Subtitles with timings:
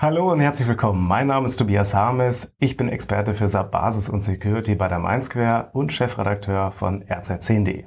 [0.00, 1.08] Hallo und herzlich willkommen.
[1.08, 2.54] Mein Name ist Tobias Harmes.
[2.60, 7.86] Ich bin Experte für SAP Basis und Security bei der Mainsquare und Chefredakteur von RZ10D.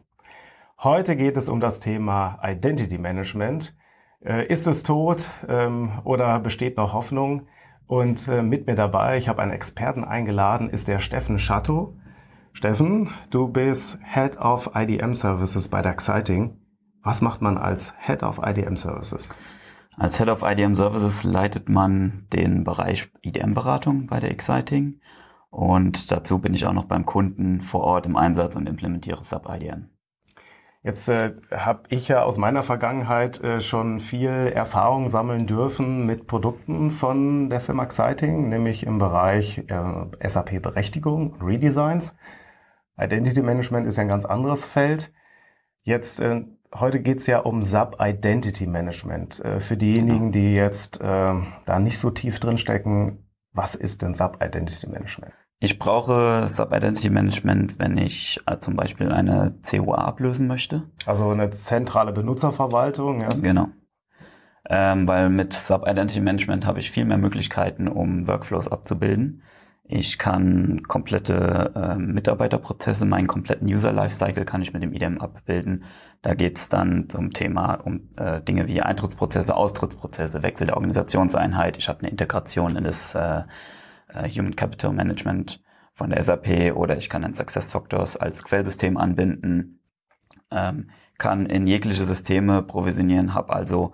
[0.83, 3.77] Heute geht es um das Thema Identity Management.
[4.25, 7.47] Äh, ist es tot ähm, oder besteht noch Hoffnung?
[7.87, 11.95] Und äh, mit mir dabei, ich habe einen Experten eingeladen, ist der Steffen Schatto.
[12.51, 16.57] Steffen, du bist Head of IDM Services bei der Exciting.
[17.03, 19.33] Was macht man als Head of IDM Services?
[20.01, 24.99] Als Head of IDM Services leitet man den Bereich IDM-Beratung bei der Exciting
[25.51, 29.47] und dazu bin ich auch noch beim Kunden vor Ort im Einsatz und implementiere SAP
[29.47, 29.91] IDM.
[30.81, 36.25] Jetzt äh, habe ich ja aus meiner Vergangenheit äh, schon viel Erfahrung sammeln dürfen mit
[36.25, 42.17] Produkten von der Firma Exciting, nämlich im Bereich äh, SAP-Berechtigung, Redesigns.
[42.97, 45.13] Identity Management ist ja ein ganz anderes Feld.
[45.83, 46.41] Jetzt äh,
[46.73, 49.43] heute geht's ja um SAP Identity Management.
[49.43, 50.31] Äh, für diejenigen, genau.
[50.31, 51.33] die jetzt äh,
[51.65, 55.33] da nicht so tief drin stecken, was ist denn SAP Identity Management?
[55.59, 60.89] Ich brauche SAP Identity Management, wenn ich äh, zum Beispiel eine COA ablösen möchte.
[61.05, 63.21] Also eine zentrale Benutzerverwaltung.
[63.21, 63.27] Ja.
[63.27, 63.67] Genau.
[64.69, 69.43] Ähm, weil mit SAP Identity Management habe ich viel mehr Möglichkeiten, um Workflows abzubilden.
[69.83, 75.83] Ich kann komplette äh, Mitarbeiterprozesse, meinen kompletten User Lifecycle kann ich mit dem IDM abbilden.
[76.21, 81.77] Da geht's dann zum Thema um äh, Dinge wie Eintrittsprozesse, Austrittsprozesse, Wechsel der Organisationseinheit.
[81.77, 83.43] Ich habe eine Integration in das äh,
[84.13, 85.61] äh Human Capital Management
[85.93, 89.81] von der SAP oder ich kann ein Success Factors als Quellsystem anbinden,
[90.51, 93.93] ähm, kann in jegliche Systeme provisionieren, habe also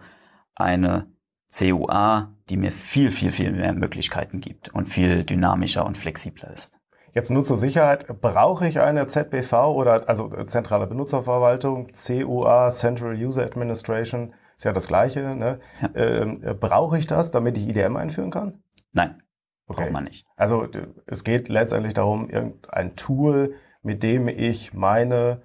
[0.55, 1.07] eine
[1.49, 6.79] CUA, die mir viel, viel, viel mehr Möglichkeiten gibt und viel dynamischer und flexibler ist.
[7.13, 13.43] Jetzt nur zur Sicherheit, brauche ich eine ZBV oder also zentrale Benutzerverwaltung, CUA, Central User
[13.43, 15.21] Administration, ist ja das gleiche.
[15.35, 15.59] Ne?
[15.81, 15.89] Ja.
[15.95, 18.61] Ähm, brauche ich das, damit ich IDM einführen kann?
[18.91, 19.23] Nein,
[19.67, 19.81] okay.
[19.81, 20.25] braucht man nicht.
[20.35, 20.67] Also
[21.05, 25.41] es geht letztendlich darum, irgendein Tool, mit dem ich meine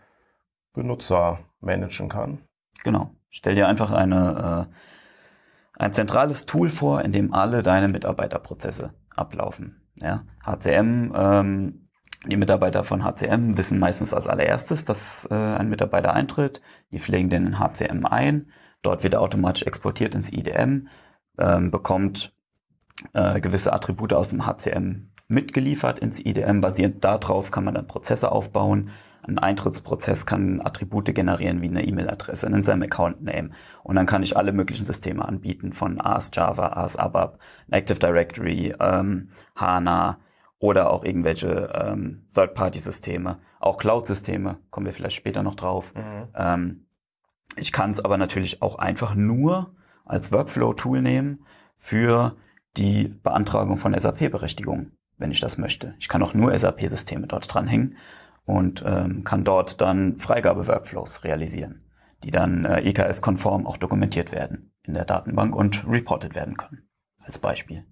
[0.72, 2.40] Benutzer managen kann.
[2.84, 3.10] Genau.
[3.30, 4.74] Stell dir einfach eine äh,
[5.82, 9.82] ein zentrales Tool vor, in dem alle deine Mitarbeiterprozesse ablaufen.
[9.96, 11.88] Ja, HCM, ähm,
[12.26, 16.62] die Mitarbeiter von HCM wissen meistens als allererstes, dass äh, ein Mitarbeiter eintritt.
[16.92, 18.52] Die pflegen den in HCM ein.
[18.82, 20.88] Dort wird er automatisch exportiert ins IDM,
[21.38, 22.34] ähm, bekommt
[23.12, 26.60] äh, gewisse Attribute aus dem HCM mitgeliefert ins IDM.
[26.60, 28.90] Basierend darauf kann man dann Prozesse aufbauen
[29.22, 33.50] ein Eintrittsprozess kann Attribute generieren wie eine E-Mail-Adresse in seinem Account-Name.
[33.84, 37.38] Und dann kann ich alle möglichen Systeme anbieten, von AS Java, AS ABAP,
[37.70, 40.18] Active Directory, ähm, HANA
[40.58, 45.94] oder auch irgendwelche ähm, Third-Party-Systeme, auch Cloud-Systeme, kommen wir vielleicht später noch drauf.
[45.94, 46.28] Mhm.
[46.34, 46.86] Ähm,
[47.56, 49.74] ich kann es aber natürlich auch einfach nur
[50.04, 51.44] als Workflow-Tool nehmen
[51.76, 52.36] für
[52.76, 55.94] die Beantragung von SAP-Berechtigungen, wenn ich das möchte.
[56.00, 57.96] Ich kann auch nur SAP-Systeme dort dranhängen
[58.44, 61.84] und ähm, kann dort dann Freigabe-Workflows realisieren,
[62.24, 66.88] die dann äh, EKS-konform auch dokumentiert werden in der Datenbank und reported werden können,
[67.24, 67.84] als Beispiel.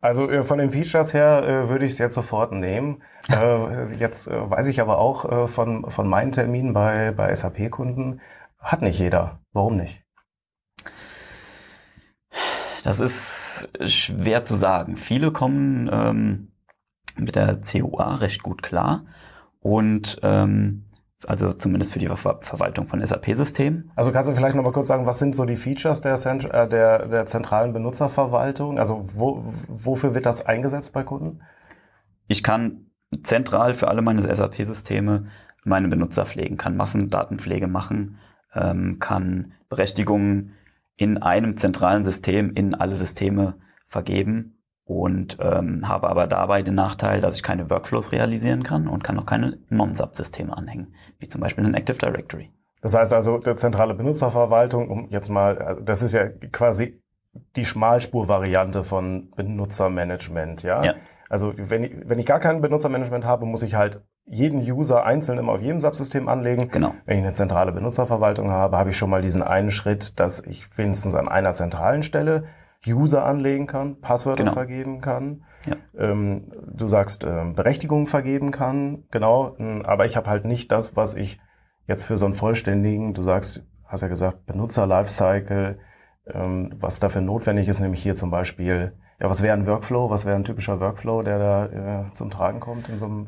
[0.00, 3.02] Also äh, von den Features her äh, würde ich es jetzt sofort nehmen.
[3.30, 8.20] äh, jetzt äh, weiß ich aber auch äh, von, von meinen Terminen bei, bei SAP-Kunden,
[8.58, 9.40] hat nicht jeder.
[9.52, 10.04] Warum nicht?
[12.82, 14.98] Das ist schwer zu sagen.
[14.98, 16.52] Viele kommen ähm,
[17.16, 19.06] mit der CUA recht gut klar
[19.64, 20.84] und ähm,
[21.26, 23.90] also zumindest für die Ver Verwaltung von SAP-Systemen.
[23.96, 26.44] Also kannst du vielleicht noch mal kurz sagen, was sind so die Features der, Zent
[26.44, 28.78] äh, der, der zentralen Benutzerverwaltung?
[28.78, 31.40] Also wo, wofür wird das eingesetzt bei Kunden?
[32.28, 32.90] Ich kann
[33.22, 35.28] zentral für alle meine SAP-Systeme
[35.64, 38.18] meine Benutzer pflegen, kann Massendatenpflege machen,
[38.54, 40.52] ähm, kann Berechtigungen
[40.96, 43.54] in einem zentralen System in alle Systeme
[43.86, 44.53] vergeben
[44.84, 49.18] und ähm, habe aber dabei den Nachteil, dass ich keine Workflows realisieren kann und kann
[49.18, 52.50] auch keine Non-Sub-Systeme anhängen, wie zum Beispiel ein Active Directory.
[52.82, 57.00] Das heißt also, der zentrale Benutzerverwaltung, um jetzt mal, also das ist ja quasi
[57.56, 60.84] die Schmalspur-Variante von Benutzermanagement, ja?
[60.84, 60.94] ja.
[61.30, 65.38] Also wenn ich, wenn ich gar kein Benutzermanagement habe, muss ich halt jeden User einzeln
[65.38, 66.68] immer auf jedem Subsystem anlegen.
[66.68, 66.94] Genau.
[67.06, 70.78] Wenn ich eine zentrale Benutzerverwaltung habe, habe ich schon mal diesen einen Schritt, dass ich
[70.78, 72.44] wenigstens an einer zentralen Stelle
[72.86, 74.54] User anlegen kann, Passwörter genau.
[74.54, 75.44] vergeben kann.
[75.66, 75.76] Ja.
[75.98, 79.56] Ähm, du sagst, ähm, Berechtigungen vergeben kann, genau.
[79.84, 81.40] Aber ich habe halt nicht das, was ich
[81.86, 85.78] jetzt für so einen vollständigen, du sagst, hast ja gesagt, Benutzer-Lifecycle,
[86.26, 90.24] ähm, was dafür notwendig ist, nämlich hier zum Beispiel, ja, was wäre ein Workflow, was
[90.24, 93.26] wäre ein typischer Workflow, der da äh, zum Tragen kommt in so einem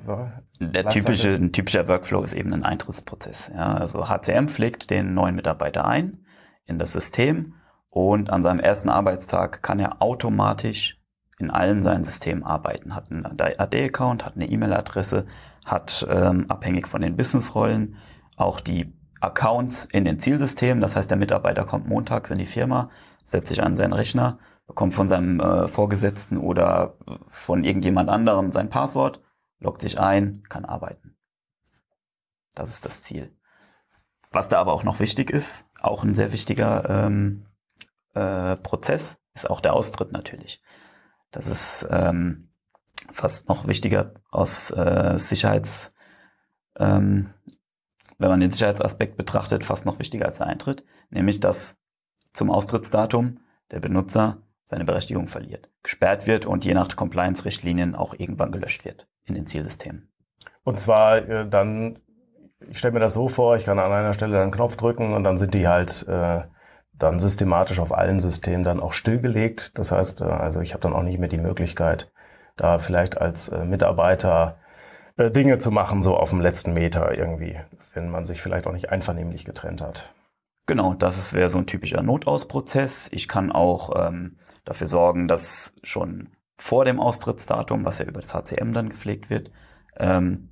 [0.60, 3.52] Der typische, ein typischer Workflow ist eben ein Eintrittsprozess.
[3.54, 6.24] Ja, also HCM pflegt den neuen Mitarbeiter ein
[6.64, 7.54] in das System
[7.96, 11.00] und an seinem ersten Arbeitstag kann er automatisch
[11.38, 12.94] in allen seinen Systemen arbeiten.
[12.94, 15.24] Hat einen AD-Account, hat eine E-Mail-Adresse,
[15.64, 17.96] hat ähm, abhängig von den Businessrollen
[18.36, 20.82] auch die Accounts in den Zielsystemen.
[20.82, 22.90] Das heißt, der Mitarbeiter kommt montags in die Firma,
[23.24, 26.98] setzt sich an seinen Rechner, bekommt von seinem äh, Vorgesetzten oder
[27.28, 29.22] von irgendjemand anderem sein Passwort,
[29.58, 31.16] loggt sich ein, kann arbeiten.
[32.54, 33.34] Das ist das Ziel.
[34.32, 37.45] Was da aber auch noch wichtig ist, auch ein sehr wichtiger ähm,
[38.16, 40.62] äh, Prozess, ist auch der Austritt natürlich.
[41.30, 42.48] Das ist ähm,
[43.10, 45.94] fast noch wichtiger aus äh, Sicherheits,
[46.78, 47.30] ähm,
[48.18, 51.76] wenn man den Sicherheitsaspekt betrachtet, fast noch wichtiger als der Eintritt, nämlich dass
[52.32, 53.40] zum Austrittsdatum
[53.70, 59.06] der Benutzer seine Berechtigung verliert, gesperrt wird und je nach Compliance-Richtlinien auch irgendwann gelöscht wird
[59.24, 60.10] in den Zielsystemen.
[60.64, 61.98] Und zwar äh, dann,
[62.68, 65.22] ich stelle mir das so vor, ich kann an einer Stelle einen Knopf drücken und
[65.22, 66.42] dann sind die halt äh,
[66.98, 69.78] dann systematisch auf allen Systemen dann auch stillgelegt.
[69.78, 72.10] Das heißt, äh, also ich habe dann auch nicht mehr die Möglichkeit,
[72.56, 74.58] da vielleicht als äh, Mitarbeiter
[75.16, 77.58] äh, Dinge zu machen, so auf dem letzten Meter irgendwie,
[77.94, 80.12] wenn man sich vielleicht auch nicht einvernehmlich getrennt hat.
[80.66, 83.08] Genau, das wäre so ein typischer Notausprozess.
[83.12, 88.34] Ich kann auch ähm, dafür sorgen, dass schon vor dem Austrittsdatum, was ja über das
[88.34, 89.52] HCM dann gepflegt wird,
[89.98, 90.48] ähm,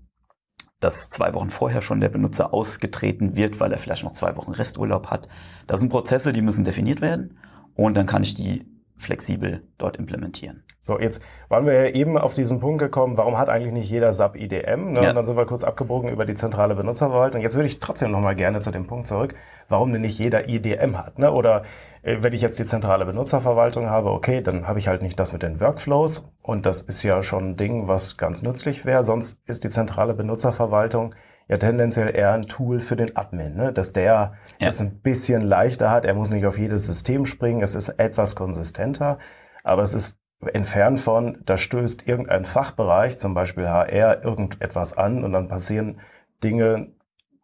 [0.85, 4.53] dass zwei Wochen vorher schon der Benutzer ausgetreten wird, weil er vielleicht noch zwei Wochen
[4.53, 5.29] Resturlaub hat.
[5.67, 7.39] Das sind Prozesse, die müssen definiert werden
[7.75, 10.65] und dann kann ich die flexibel dort implementieren.
[10.81, 14.13] So, jetzt waren wir ja eben auf diesen Punkt gekommen, warum hat eigentlich nicht jeder
[14.13, 14.93] SAP IDM?
[14.93, 15.03] Ne?
[15.03, 15.09] Ja.
[15.09, 17.41] Und dann sind wir kurz abgebogen über die zentrale Benutzerverwaltung.
[17.41, 19.35] Jetzt würde ich trotzdem nochmal gerne zu dem Punkt zurück,
[19.71, 21.19] warum denn nicht jeder IDM hat.
[21.19, 21.33] Ne?
[21.33, 21.63] Oder
[22.03, 25.33] äh, wenn ich jetzt die zentrale Benutzerverwaltung habe, okay, dann habe ich halt nicht das
[25.33, 29.03] mit den Workflows und das ist ja schon ein Ding, was ganz nützlich wäre.
[29.03, 31.15] Sonst ist die zentrale Benutzerverwaltung
[31.49, 33.73] ja tendenziell eher ein Tool für den Admin, ne?
[33.73, 34.69] dass der ja.
[34.69, 36.05] es ein bisschen leichter hat.
[36.05, 37.63] Er muss nicht auf jedes System springen.
[37.63, 39.19] Es ist etwas konsistenter,
[39.63, 40.19] aber es ist
[40.53, 46.01] entfernt von, da stößt irgendein Fachbereich, zum Beispiel HR, irgendetwas an und dann passieren
[46.43, 46.93] Dinge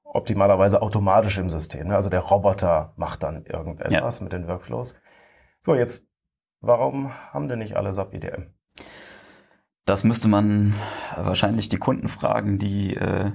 [0.05, 1.88] optimalerweise automatisch im System.
[1.88, 1.94] Ne?
[1.94, 4.25] Also der Roboter macht dann irgendetwas ja.
[4.25, 4.97] mit den Workflows.
[5.62, 6.06] So, jetzt,
[6.61, 8.52] warum haben denn nicht alle SAP IDM?
[9.85, 10.75] Das müsste man
[11.17, 13.32] wahrscheinlich die Kunden fragen, die äh,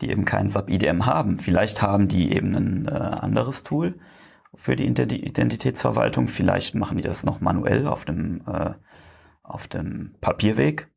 [0.00, 1.38] die eben kein SAP-IDM haben.
[1.38, 3.98] Vielleicht haben die eben ein äh, anderes Tool
[4.54, 6.28] für die Identitätsverwaltung.
[6.28, 8.74] Vielleicht machen die das noch manuell auf dem, äh,
[9.42, 10.90] auf dem Papierweg.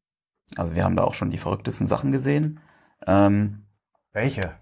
[0.56, 2.60] Also wir haben da auch schon die verrücktesten Sachen gesehen.
[3.06, 3.66] Ähm,
[4.12, 4.56] Welche?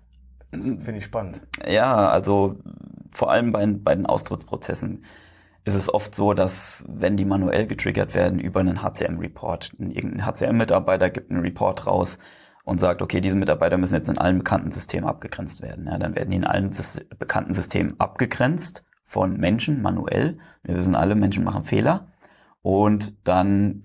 [0.51, 1.45] Das finde ich spannend.
[1.68, 2.60] Ja, also
[3.12, 5.04] vor allem bei, bei den Austrittsprozessen
[5.66, 11.10] ist es oft so, dass wenn die manuell getriggert werden über einen HCM-Report, irgendein HCM-Mitarbeiter
[11.10, 12.19] gibt einen Report raus,
[12.68, 15.86] und sagt, okay, diese Mitarbeiter müssen jetzt in allen bekannten Systemen abgegrenzt werden.
[15.86, 16.75] Ja, dann werden die in allen
[17.18, 20.38] bekannten Systemen abgegrenzt von Menschen manuell.
[20.64, 22.12] Wir wissen alle, Menschen machen Fehler.
[22.62, 23.84] Und dann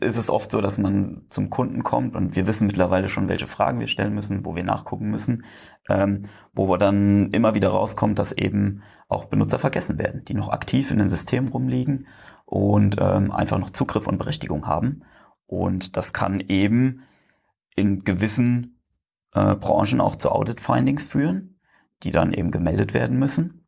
[0.00, 3.46] ist es oft so, dass man zum Kunden kommt und wir wissen mittlerweile schon, welche
[3.46, 5.44] Fragen wir stellen müssen, wo wir nachgucken müssen,
[5.90, 6.22] ähm,
[6.54, 10.90] wo wir dann immer wieder rauskommt, dass eben auch Benutzer vergessen werden, die noch aktiv
[10.92, 12.06] in dem System rumliegen
[12.46, 15.02] und ähm, einfach noch Zugriff und Berechtigung haben.
[15.46, 17.02] Und das kann eben
[17.74, 18.82] in gewissen
[19.32, 21.58] äh, Branchen auch zu Audit-Findings führen,
[22.02, 23.66] die dann eben gemeldet werden müssen.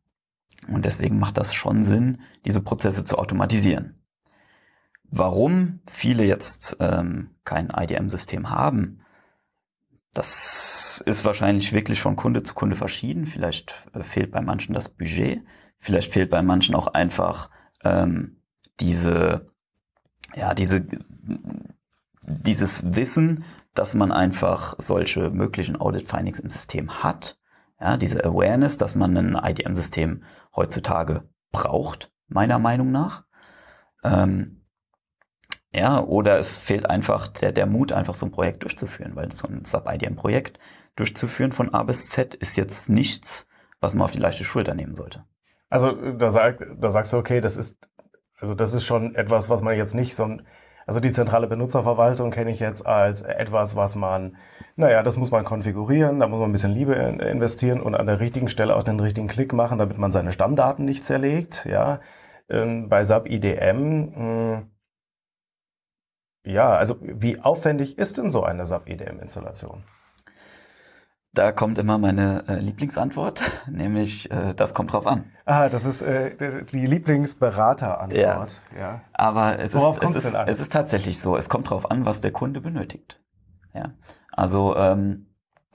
[0.67, 4.01] Und deswegen macht das schon Sinn, diese Prozesse zu automatisieren.
[5.03, 9.01] Warum viele jetzt ähm, kein IDM-System haben,
[10.13, 13.25] das ist wahrscheinlich wirklich von Kunde zu Kunde verschieden.
[13.25, 15.43] Vielleicht äh, fehlt bei manchen das Budget,
[15.77, 17.49] vielleicht fehlt bei manchen auch einfach
[17.83, 18.41] ähm,
[18.79, 19.51] diese,
[20.35, 20.85] ja, diese,
[22.27, 23.43] dieses Wissen,
[23.75, 27.37] dass man einfach solche möglichen Audit Findings im System hat.
[27.79, 30.23] Ja, diese Awareness, dass man ein IDM-System
[30.55, 33.25] heutzutage braucht, meiner Meinung nach.
[34.03, 34.65] Ähm,
[35.73, 39.47] ja, oder es fehlt einfach der, der Mut, einfach so ein Projekt durchzuführen, weil so
[39.47, 40.57] ein Sub-IDM-Projekt
[40.95, 43.47] durchzuführen von A bis Z ist jetzt nichts,
[43.81, 45.25] was man auf die leichte Schulter nehmen sollte.
[45.69, 47.77] Also da, sag, da sagst du, okay, das ist,
[48.37, 50.47] also das ist schon etwas, was man jetzt nicht so ein
[50.85, 54.37] also die zentrale Benutzerverwaltung kenne ich jetzt als etwas, was man,
[54.75, 58.19] naja, das muss man konfigurieren, da muss man ein bisschen Liebe investieren und an der
[58.19, 61.65] richtigen Stelle auch den richtigen Klick machen, damit man seine Stammdaten nicht zerlegt.
[61.65, 62.01] Ja,
[62.49, 64.71] ähm, bei SAP IDM, hm,
[66.45, 69.83] ja, also wie aufwendig ist denn so eine SAP IDM Installation?
[71.35, 75.25] Da kommt immer meine äh, Lieblingsantwort, nämlich äh, das kommt drauf an.
[75.45, 78.61] Ah, das ist äh, die Lieblingsberaterantwort.
[78.73, 78.79] Ja.
[78.79, 79.01] ja.
[79.13, 82.21] Aber es Worauf ist, es, ist, es ist tatsächlich so, es kommt drauf an, was
[82.21, 83.21] der Kunde benötigt.
[83.73, 83.93] Ja.
[84.31, 85.27] Also, ähm,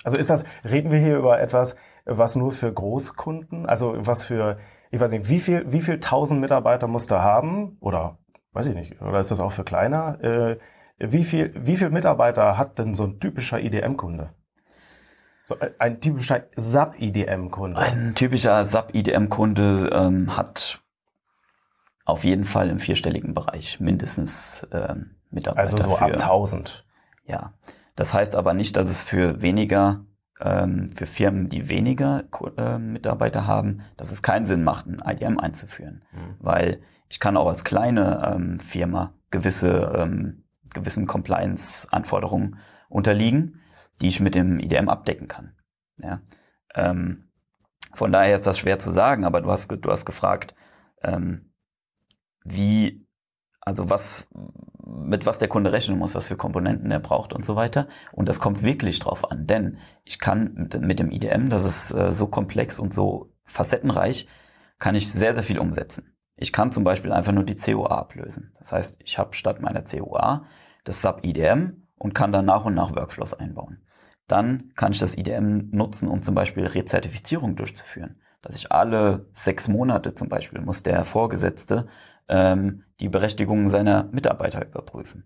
[0.03, 4.57] also ist das, reden wir hier über etwas, was nur für Großkunden, also was für
[4.91, 7.77] ich weiß nicht, wie viel, wie viel tausend Mitarbeiter musst du haben?
[7.81, 8.19] Oder,
[8.53, 10.23] weiß ich nicht, oder ist das auch für kleiner?
[10.23, 10.59] Äh,
[10.99, 14.35] wie viel, wie viel Mitarbeiter hat denn so ein typischer IDM-Kunde?
[15.51, 17.77] So ein typischer SAP-IDM-Kunde.
[17.77, 20.81] Ein typischer SAP-IDM-Kunde ähm, hat
[22.05, 25.61] auf jeden Fall im vierstelligen Bereich mindestens ähm, Mitarbeiter.
[25.61, 26.87] Also so für, ab 1000.
[27.25, 27.55] Ja.
[27.97, 30.05] Das heißt aber nicht, dass es für weniger,
[30.41, 32.25] ähm, für Firmen, die weniger
[32.57, 36.05] äh, Mitarbeiter haben, dass es keinen Sinn macht, ein IDM einzuführen.
[36.13, 36.37] Mhm.
[36.39, 43.60] Weil ich kann auch als kleine ähm, Firma gewisse, ähm, gewissen Compliance-Anforderungen unterliegen,
[44.01, 45.57] die ich mit dem IDM abdecken kann.
[45.99, 46.21] Ja.
[46.75, 47.31] Ähm,
[47.93, 50.55] von daher ist das schwer zu sagen, aber du hast, du hast gefragt,
[51.03, 51.53] ähm,
[52.45, 53.07] wie,
[53.61, 54.29] also was,
[54.87, 57.89] mit was der Kunde rechnen muss, was für Komponenten er braucht und so weiter.
[58.13, 62.13] Und das kommt wirklich drauf an, denn ich kann mit, dem IDM, das ist äh,
[62.13, 64.27] so komplex und so facettenreich,
[64.79, 66.17] kann ich sehr, sehr viel umsetzen.
[66.37, 68.53] Ich kann zum Beispiel einfach nur die COA ablösen.
[68.59, 70.47] Das heißt, ich habe statt meiner COA
[70.85, 73.83] das Sub-IDM und kann dann nach und nach Workflows einbauen.
[74.31, 78.21] Dann kann ich das IDM nutzen, um zum Beispiel Rezertifizierung durchzuführen.
[78.43, 81.89] Dass ich alle sechs Monate zum Beispiel muss der Vorgesetzte
[82.29, 85.25] ähm, die Berechtigungen seiner Mitarbeiter überprüfen.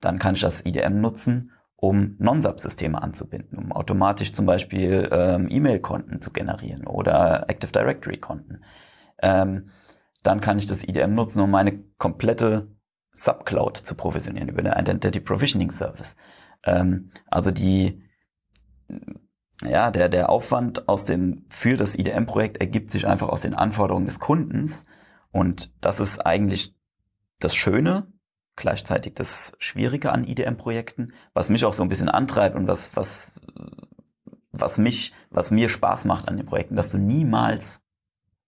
[0.00, 6.20] Dann kann ich das IDM nutzen, um Non-Sub-Systeme anzubinden, um automatisch zum Beispiel ähm, E-Mail-Konten
[6.20, 8.62] zu generieren oder Active Directory-Konten.
[9.22, 9.70] Ähm,
[10.22, 12.68] dann kann ich das IDM nutzen, um meine komplette
[13.12, 16.14] Subcloud zu provisionieren über den Identity Provisioning Service.
[16.64, 18.03] Ähm, also die,
[19.62, 24.06] ja, der, der Aufwand aus dem, für das IDM-Projekt ergibt sich einfach aus den Anforderungen
[24.06, 24.84] des Kundens
[25.30, 26.74] und das ist eigentlich
[27.38, 28.06] das Schöne,
[28.56, 33.32] gleichzeitig das Schwierige an IDM-Projekten, was mich auch so ein bisschen antreibt und was, was,
[34.52, 37.82] was mich, was mir Spaß macht an den Projekten, dass du niemals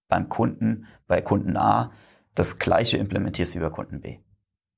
[0.08, 1.92] beim Kunden, bei Kunden A
[2.34, 4.18] das gleiche implementierst wie bei Kunden B.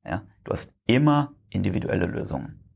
[0.04, 2.67] Ja, du hast immer individuelle Lösungen.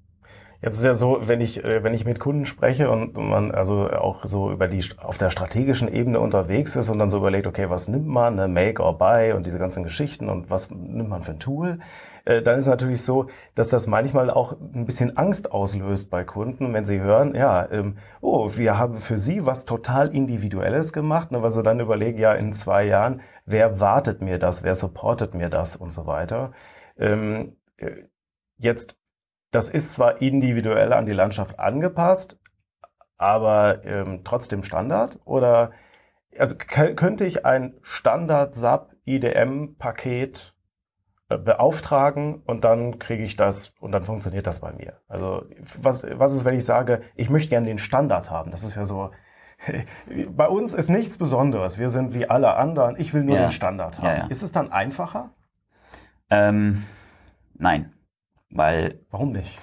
[0.65, 3.91] Jetzt ist ja so, wenn ich, äh, wenn ich mit Kunden spreche und man also
[3.91, 7.69] auch so über die, auf der strategischen Ebene unterwegs ist und dann so überlegt, okay,
[7.69, 11.23] was nimmt man, ne, Make or Buy und diese ganzen Geschichten und was nimmt man
[11.23, 11.81] für ein Tool,
[12.27, 13.27] äh, dann ist natürlich so,
[13.57, 17.97] dass das manchmal auch ein bisschen Angst auslöst bei Kunden, wenn sie hören, ja, ähm,
[18.21, 22.35] oh, wir haben für sie was total Individuelles gemacht, ne, weil sie dann überlegen, ja,
[22.35, 26.53] in zwei Jahren, wer wartet mir das, wer supportet mir das und so weiter.
[26.97, 28.05] Ähm, äh,
[28.59, 28.97] jetzt
[29.53, 32.41] das ist zwar individuell an die Landschaft angepasst,
[33.19, 35.21] aber ähm, trotzdem Standard?
[35.25, 35.71] Oder
[36.37, 40.55] also könnte ich ein Standard SAP IDM Paket
[41.29, 45.01] äh, beauftragen und dann kriege ich das und dann funktioniert das bei mir.
[45.07, 45.45] Also
[45.79, 48.51] was, was ist, wenn ich sage, ich möchte gerne den Standard haben?
[48.51, 49.11] Das ist ja so,
[50.31, 51.79] bei uns ist nichts Besonderes.
[51.79, 52.97] Wir sind wie alle anderen.
[52.97, 53.43] Ich will nur ja.
[53.43, 54.07] den Standard haben.
[54.07, 54.27] Ja, ja.
[54.29, 55.31] Ist es dann einfacher?
[56.31, 56.85] Ähm,
[57.55, 57.93] nein.
[58.53, 59.05] Weil.
[59.11, 59.59] Warum nicht?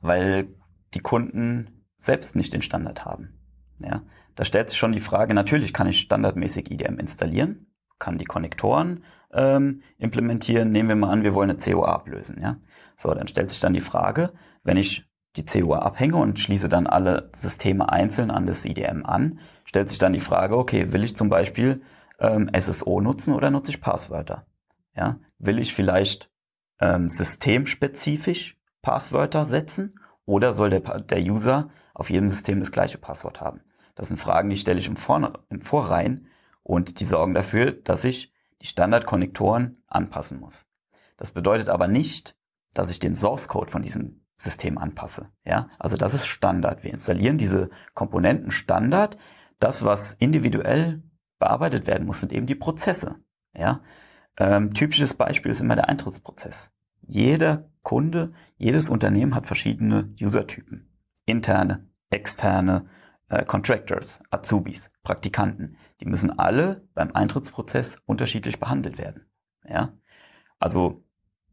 [0.00, 0.48] Weil
[0.94, 3.40] die Kunden selbst nicht den Standard haben.
[3.78, 4.02] Ja,
[4.34, 7.66] da stellt sich schon die Frage, natürlich kann ich standardmäßig IDM installieren,
[7.98, 10.70] kann die Konnektoren ähm, implementieren.
[10.70, 12.40] Nehmen wir mal an, wir wollen eine COA ablösen.
[12.40, 12.56] Ja?
[12.96, 16.86] So, dann stellt sich dann die Frage, wenn ich die COA abhänge und schließe dann
[16.86, 21.16] alle Systeme einzeln an das IDM an, stellt sich dann die Frage, okay, will ich
[21.16, 21.82] zum Beispiel
[22.18, 24.46] ähm, SSO nutzen oder nutze ich Passwörter?
[24.94, 25.20] Ja?
[25.38, 26.30] Will ich vielleicht
[26.80, 29.94] ähm, systemspezifisch Passwörter setzen
[30.24, 33.60] oder soll der, der User auf jedem System das gleiche Passwort haben?
[33.94, 36.26] Das sind Fragen, die stelle ich im, Vor im Vorrein
[36.62, 38.32] und die sorgen dafür, dass ich
[38.62, 40.66] die Standardkonnektoren anpassen muss.
[41.16, 42.36] Das bedeutet aber nicht,
[42.72, 45.28] dass ich den Source Code von diesem System anpasse.
[45.44, 46.82] Ja, also das ist Standard.
[46.82, 49.18] Wir installieren diese Komponenten Standard.
[49.58, 51.02] Das, was individuell
[51.38, 53.16] bearbeitet werden muss, sind eben die Prozesse.
[53.54, 53.82] Ja,
[54.40, 56.72] ähm, typisches Beispiel ist immer der Eintrittsprozess.
[57.02, 60.88] Jeder Kunde, jedes Unternehmen hat verschiedene Usertypen.
[61.26, 62.86] Interne, externe,
[63.28, 65.76] äh, Contractors, Azubis, Praktikanten.
[66.00, 69.26] Die müssen alle beim Eintrittsprozess unterschiedlich behandelt werden.
[69.68, 69.92] Ja?
[70.58, 71.04] Also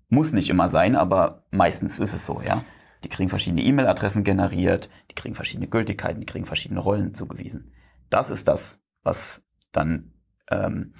[0.07, 2.63] muss nicht immer sein, aber meistens ist es so, ja.
[3.03, 7.73] Die kriegen verschiedene E-Mail-Adressen generiert, die kriegen verschiedene Gültigkeiten, die kriegen verschiedene Rollen zugewiesen.
[8.09, 10.13] Das ist das, was dann
[10.49, 10.93] ähm,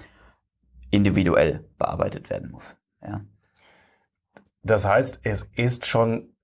[0.90, 2.76] individuell bearbeitet werden muss.
[3.02, 3.24] Ja.
[4.62, 6.34] Das heißt, es ist schon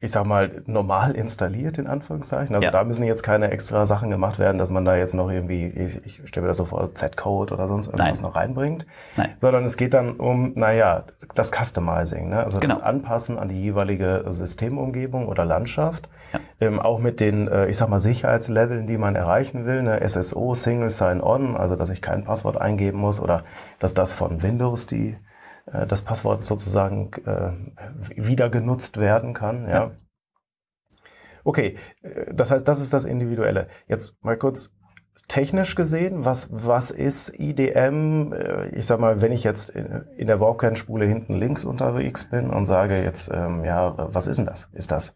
[0.00, 2.54] ich sag mal, normal installiert, in Anführungszeichen.
[2.54, 2.70] Also Ja.
[2.70, 6.04] da müssen jetzt keine extra Sachen gemacht werden, dass man da jetzt noch irgendwie, ich,
[6.06, 8.30] ich stelle mir das so vor, Z-Code oder sonst irgendwas Nein.
[8.30, 8.86] noch reinbringt.
[9.16, 9.30] Nein.
[9.38, 11.02] Sondern es geht dann um, naja,
[11.34, 12.44] das Customizing, ne?
[12.44, 12.80] also das Genau.
[12.84, 16.08] Anpassen an die jeweilige Systemumgebung oder Landschaft.
[16.32, 16.40] Ja.
[16.60, 20.00] Ähm, auch mit den, äh, ich sag mal, Sicherheitsleveln, die man erreichen will, ne?
[20.06, 23.42] SSO, Single Sign-On, also dass ich kein Passwort eingeben muss oder
[23.78, 25.16] dass das von Windows die
[25.72, 27.52] äh, das Passwort sozusagen äh,
[28.16, 29.66] wieder genutzt werden kann.
[29.66, 29.70] Ja.
[29.74, 29.90] Ja.
[31.44, 33.68] Okay, äh, das heißt, das ist das Individuelle.
[33.86, 34.74] Jetzt mal kurz
[35.28, 38.32] technisch gesehen, was, was ist IDM?
[38.32, 42.50] Äh, Ich sag mal, wenn ich jetzt in in der Walkern-Spule hinten links unterwegs bin
[42.50, 44.68] und sage jetzt, ähm, ja, was ist denn das?
[44.72, 45.14] Ist das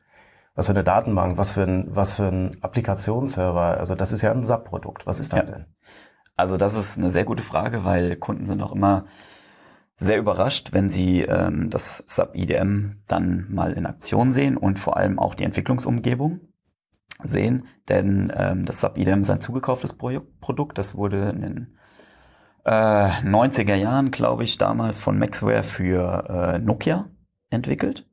[0.55, 1.39] was für eine Datenbank?
[1.39, 3.79] Was für ein, was für ein Applikationsserver?
[3.79, 5.07] Also das ist ja ein SAP-Produkt.
[5.07, 5.55] Was ist das Ja.
[5.57, 5.67] denn?
[6.37, 9.07] Also das ist eine sehr gute Frage, weil Kunden sind auch immer
[10.03, 14.97] sehr überrascht, wenn sie ähm, das SAP IDM dann mal in Aktion sehen und vor
[14.97, 16.41] allem auch die Entwicklungsumgebung
[17.23, 21.79] sehen, denn ähm, das SAP IDM ist ein zugekauftes Pro Produkt, das wurde in den
[22.65, 27.09] äh, 90er Jahren, glaube ich, damals von Maxware für äh, Nokia
[27.51, 28.09] entwickelt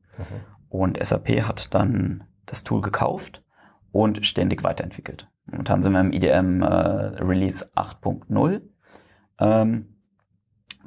[0.69, 3.43] und SAP hat dann das Tool gekauft
[3.91, 5.27] und ständig weiterentwickelt.
[5.46, 8.62] Momentan sind wir im IDM äh, Release 8.0.
[9.39, 9.98] Ähm,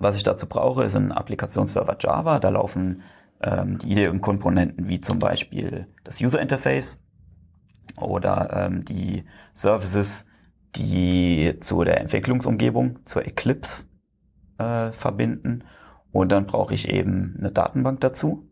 [0.02, 2.38] was ich dazu brauche, ist ein Applikationsserver Java.
[2.38, 3.02] Da laufen
[3.42, 7.02] ähm, die IDM-Komponenten wie zum Beispiel das User Interface
[7.96, 10.24] oder ähm, die Services,
[10.76, 13.86] die zu der Entwicklungsumgebung, zur Eclipse
[14.58, 15.64] äh, verbinden.
[16.12, 18.48] Und dann brauche ich eben eine Datenbank dazu.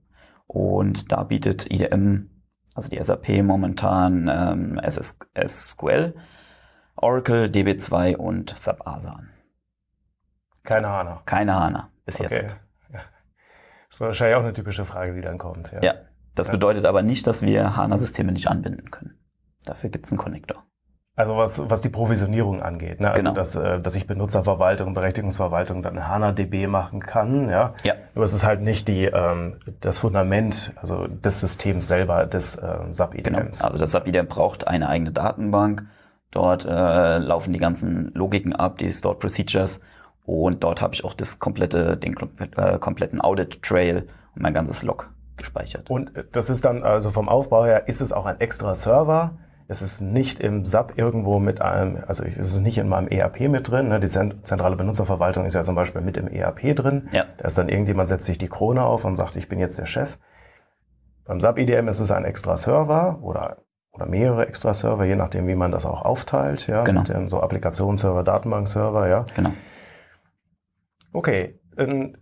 [0.46, 2.30] Und da bietet IDM,
[2.74, 6.14] also die SAP momentan ähm, SS SQL,
[6.96, 9.30] Oracle, DB2 und SAP ASA an.
[10.64, 11.18] Keine Ahnung.
[11.26, 12.34] Keine HANA bis Okay.
[12.36, 12.56] jetzt.
[12.92, 13.00] Ja.
[13.88, 15.72] Das ist wahrscheinlich auch eine typische Frage, die dann kommt.
[15.72, 15.82] Ja.
[15.82, 15.94] Ja,
[16.34, 16.52] das Ja.
[16.52, 19.18] bedeutet aber nicht, dass wir HANA-Systeme nicht anbinden können.
[19.64, 20.64] Dafür gibt es einen Connector.
[21.16, 23.10] Also was, was die Provisionierung angeht, ne?
[23.10, 23.34] also Genau.
[23.34, 27.74] dass, äh, dass ich Benutzerverwaltung, Berechtigungsverwaltung dann HANA-DB machen kann, ja.
[27.82, 27.94] Ja.
[28.14, 32.76] Aber es ist halt nicht die, ähm, das Fundament, also des Systems selber, des äh,
[32.90, 33.40] SAP Genau.
[33.40, 35.84] Also das SAP IDM braucht eine eigene Datenbank.
[36.30, 39.80] Dort äh, laufen die ganzen Logiken ab, die Stored Procedures.
[40.30, 42.16] Und dort habe ich auch das komplette, den
[42.56, 44.06] äh, kompletten Audit-Trail
[44.36, 45.90] und mein ganzes Log gespeichert.
[45.90, 49.38] Und äh, das ist dann, also vom Aufbau her, ist es auch ein extra Server.
[49.66, 53.40] Es ist nicht im SAP irgendwo mit einem, also es ist nicht in meinem ERP
[53.48, 53.88] mit drin.
[53.88, 53.98] Ne?
[53.98, 57.08] Die zent- zentrale Benutzerverwaltung ist ja zum Beispiel mit im ERP drin.
[57.10, 57.24] Ja.
[57.38, 59.86] Da ist dann irgendjemand, setzt sich die Krone auf und sagt, ich bin jetzt der
[59.86, 60.16] Chef.
[61.24, 63.58] Beim SAP IDM ist es ein extra Server oder,
[63.92, 66.68] oder mehrere extra Server, je nachdem, wie man das auch aufteilt.
[66.68, 66.84] Ja?
[66.84, 67.00] Genau.
[67.00, 69.24] Mit den so Applikationsserver, Datenbankserver, ja.
[69.34, 69.50] Genau.
[71.12, 72.16] Okay, ähm,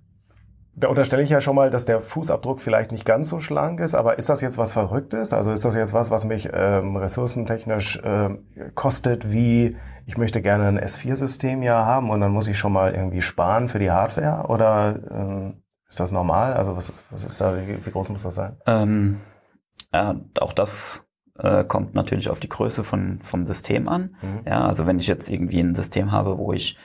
[0.75, 3.95] da unterstelle ich ja schon mal, dass der Fußabdruck vielleicht nicht ganz so schlank ist,
[3.95, 5.33] aber ist das jetzt was Verrücktes?
[5.33, 10.69] Also ist das jetzt was, was mich ähm, ressourcentechnisch ähm, kostet, wie ich möchte gerne
[10.69, 14.47] ein S4-System ja haben und dann muss ich schon mal irgendwie sparen für die Hardware?
[14.49, 16.55] Oder ähm, ist das normal?
[16.55, 18.57] Also was, was ist da, wie, wie groß muss das sein?
[18.67, 19.21] Ähm,
[19.93, 21.07] ja, auch das
[21.39, 24.17] äh, kommt natürlich auf die Größe von, vom System an.
[24.23, 24.41] Mhm.
[24.47, 26.77] Ja, also wenn ich jetzt irgendwie ein System habe, wo ich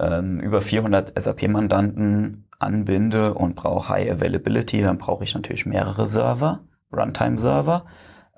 [0.00, 6.60] ähm, über 400 SAP-Mandanten anbinde und brauche High Availability, dann brauche ich natürlich mehrere Server,
[6.92, 7.86] Runtime-Server,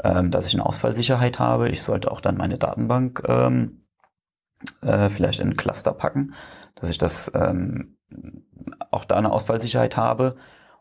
[0.03, 1.68] ähm, dass ich eine Ausfallsicherheit habe.
[1.68, 3.85] Ich sollte auch dann meine Datenbank ähm,
[4.81, 6.35] äh, vielleicht in ein Cluster packen,
[6.75, 7.96] dass ich das ähm,
[8.90, 10.37] auch da eine Ausfallsicherheit habe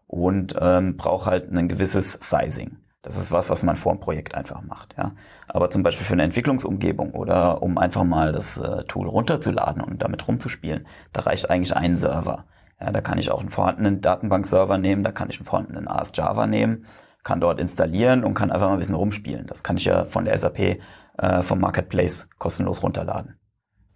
[0.08, 2.78] und ähm, brauche halt ein gewisses Sizing.
[3.04, 4.96] Das ist was, was man vor dem Projekt einfach macht.
[4.98, 5.14] Ja.
[5.48, 10.04] Aber zum Beispiel für eine Entwicklungsumgebung oder um einfach mal das äh, Tool runterzuladen und
[10.04, 12.46] damit rumzuspielen, da reicht eigentlich ein Server.
[12.80, 16.12] Ja, da kann ich auch einen vorhandenen Datenbankserver nehmen, da kann ich einen vorhandenen AS
[16.16, 16.86] Java nehmen,
[17.24, 19.48] kann dort installieren und kann einfach mal ein bisschen rumspielen.
[19.48, 20.80] Das kann ich ja von der SAP
[21.18, 23.40] äh, vom Marketplace kostenlos runterladen.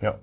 [0.02, 0.20] Ja.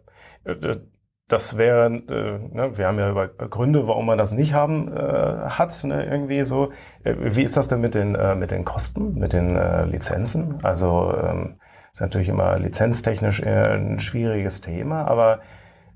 [1.33, 5.49] Das wäre, äh, ne, wir haben ja über Gründe, warum man das nicht haben äh,
[5.49, 6.73] hat, ne, irgendwie so.
[7.05, 10.59] Äh, wie ist das denn mit den, äh, mit den Kosten, mit den äh, Lizenzen?
[10.63, 11.59] Also ähm,
[11.91, 15.41] ist natürlich immer lizenztechnisch ein schwieriges Thema, aber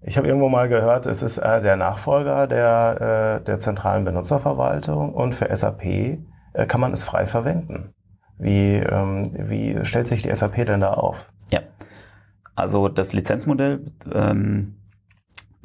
[0.00, 5.12] ich habe irgendwo mal gehört, es ist äh, der Nachfolger der, äh, der zentralen Benutzerverwaltung
[5.12, 6.18] und für SAP äh,
[6.66, 7.90] kann man es frei verwenden.
[8.38, 11.30] Wie, ähm, wie stellt sich die SAP denn da auf?
[11.50, 11.60] Ja,
[12.54, 14.76] also das Lizenzmodell ähm,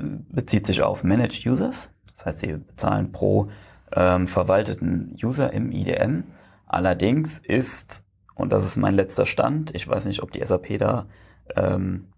[0.01, 1.89] bezieht sich auf Managed Users.
[2.13, 3.49] Das heißt, sie bezahlen pro
[3.93, 6.23] ähm, verwalteten User im IDM.
[6.65, 11.07] Allerdings ist, und das ist mein letzter Stand, ich weiß nicht, ob die SAP da
[11.55, 12.13] ähm,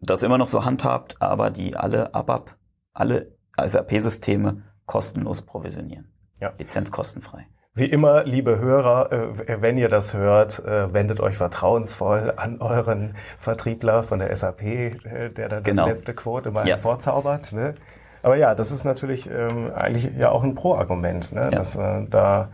[0.00, 2.56] das immer noch so handhabt, aber die alle ABAP,
[2.92, 6.12] alle SAP-Systeme kostenlos provisionieren.
[6.40, 6.52] Ja.
[6.58, 7.46] Lizenzkostenfrei.
[7.74, 13.14] Wie immer, liebe Hörer, äh, wenn ihr das hört, äh, wendet euch vertrauensvoll an euren
[13.38, 15.82] Vertriebler von der SAP, äh, der dann genau.
[15.84, 16.74] das letzte Quote mal ja.
[16.74, 17.52] hervorzaubert.
[17.52, 17.74] Ne?
[18.22, 21.42] Aber ja, das ist natürlich ähm, eigentlich ja auch ein Pro-Argument, ne?
[21.42, 21.50] ja.
[21.50, 22.48] dass äh, da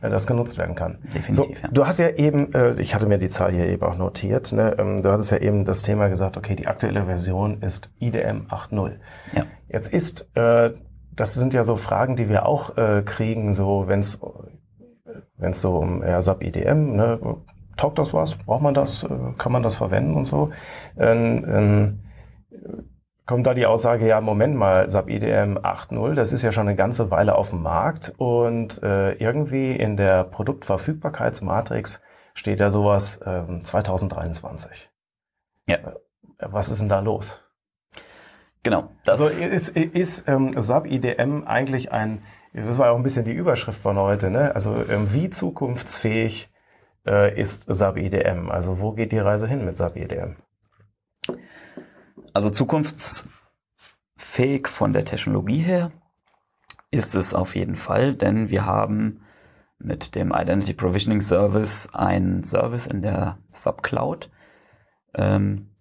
[0.00, 0.98] äh, das genutzt werden kann.
[1.14, 1.34] Definitiv.
[1.36, 1.68] So, ja.
[1.70, 4.74] Du hast ja eben, äh, ich hatte mir die Zahl hier eben auch notiert, ne?
[4.78, 8.96] ähm, du hattest ja eben das Thema gesagt, okay, die aktuelle Version ist IDM 8.0.
[9.34, 9.44] Ja.
[9.68, 10.30] Jetzt ist,
[11.16, 14.20] das sind ja so Fragen, die wir auch äh, kriegen, so wenn es
[15.36, 17.18] wenn es so um ja, SAP IDM, ne,
[17.76, 18.36] taugt das was?
[18.36, 19.04] Braucht man das?
[19.04, 20.50] Äh, kann man das verwenden und so?
[20.98, 22.00] Ähm, ähm,
[23.26, 26.76] kommt da die Aussage, ja, Moment mal, SAP IDM 8.0, das ist ja schon eine
[26.76, 32.02] ganze Weile auf dem Markt und äh, irgendwie in der Produktverfügbarkeitsmatrix
[32.34, 34.90] steht ja sowas äh, 2023.
[35.68, 35.76] Ja.
[35.76, 35.92] Äh,
[36.38, 37.43] was ist denn da los?
[38.64, 38.90] Genau.
[39.04, 42.22] Das also ist, ist ähm, SAP IDM eigentlich ein,
[42.52, 44.54] das war ja auch ein bisschen die Überschrift von heute, ne?
[44.54, 46.50] Also ähm, wie zukunftsfähig
[47.06, 48.50] äh, ist SAP IDM?
[48.50, 50.36] Also wo geht die Reise hin mit SAP IDM?
[52.32, 53.28] Also zukunftsfähig
[54.66, 55.92] von der Technologie her
[56.90, 59.20] ist es auf jeden Fall, denn wir haben
[59.78, 64.30] mit dem Identity Provisioning Service einen Service in der Subcloud,
[65.14, 65.73] ähm,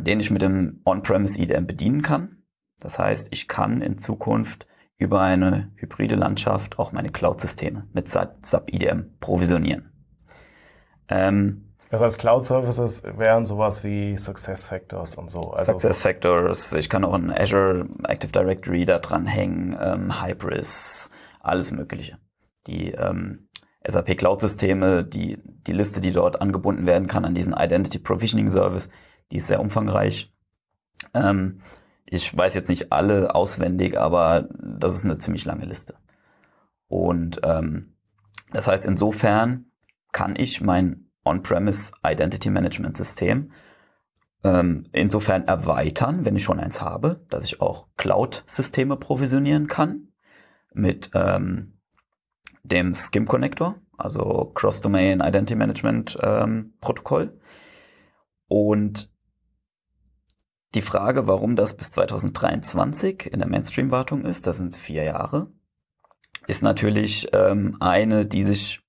[0.00, 2.42] den ich mit dem On-Premise IDM bedienen kann.
[2.80, 4.66] Das heißt, ich kann in Zukunft
[4.98, 9.92] über eine hybride Landschaft auch meine Cloud-Systeme mit SAP IDM provisionieren.
[11.08, 15.52] Ähm, das heißt, Cloud Services wären sowas wie Success Factors und so.
[15.52, 21.10] Also Success Factors, ich kann auch ein Azure Active Directory da dran hängen, ähm, Hybris,
[21.40, 22.18] alles Mögliche.
[22.66, 23.48] Die ähm,
[23.86, 28.50] SAP Cloud Systeme, die, die Liste, die dort angebunden werden kann an diesen Identity Provisioning
[28.50, 28.90] Service,
[29.30, 30.32] die ist sehr umfangreich.
[31.14, 31.60] Ähm,
[32.06, 35.94] ich weiß jetzt nicht alle auswendig, aber das ist eine ziemlich lange Liste.
[36.88, 37.96] Und ähm,
[38.52, 39.66] das heißt, insofern
[40.12, 43.52] kann ich mein On-Premise Identity Management System
[44.44, 50.08] ähm, insofern erweitern, wenn ich schon eins habe, dass ich auch Cloud-Systeme provisionieren kann
[50.72, 51.80] mit ähm,
[52.62, 57.38] dem SCIM Connector, also Cross-Domain Identity Management ähm, Protokoll.
[58.46, 59.10] Und
[60.74, 65.50] die Frage, warum das bis 2023 in der Mainstream-Wartung ist, das sind vier Jahre,
[66.46, 68.80] ist natürlich ähm, eine, die sich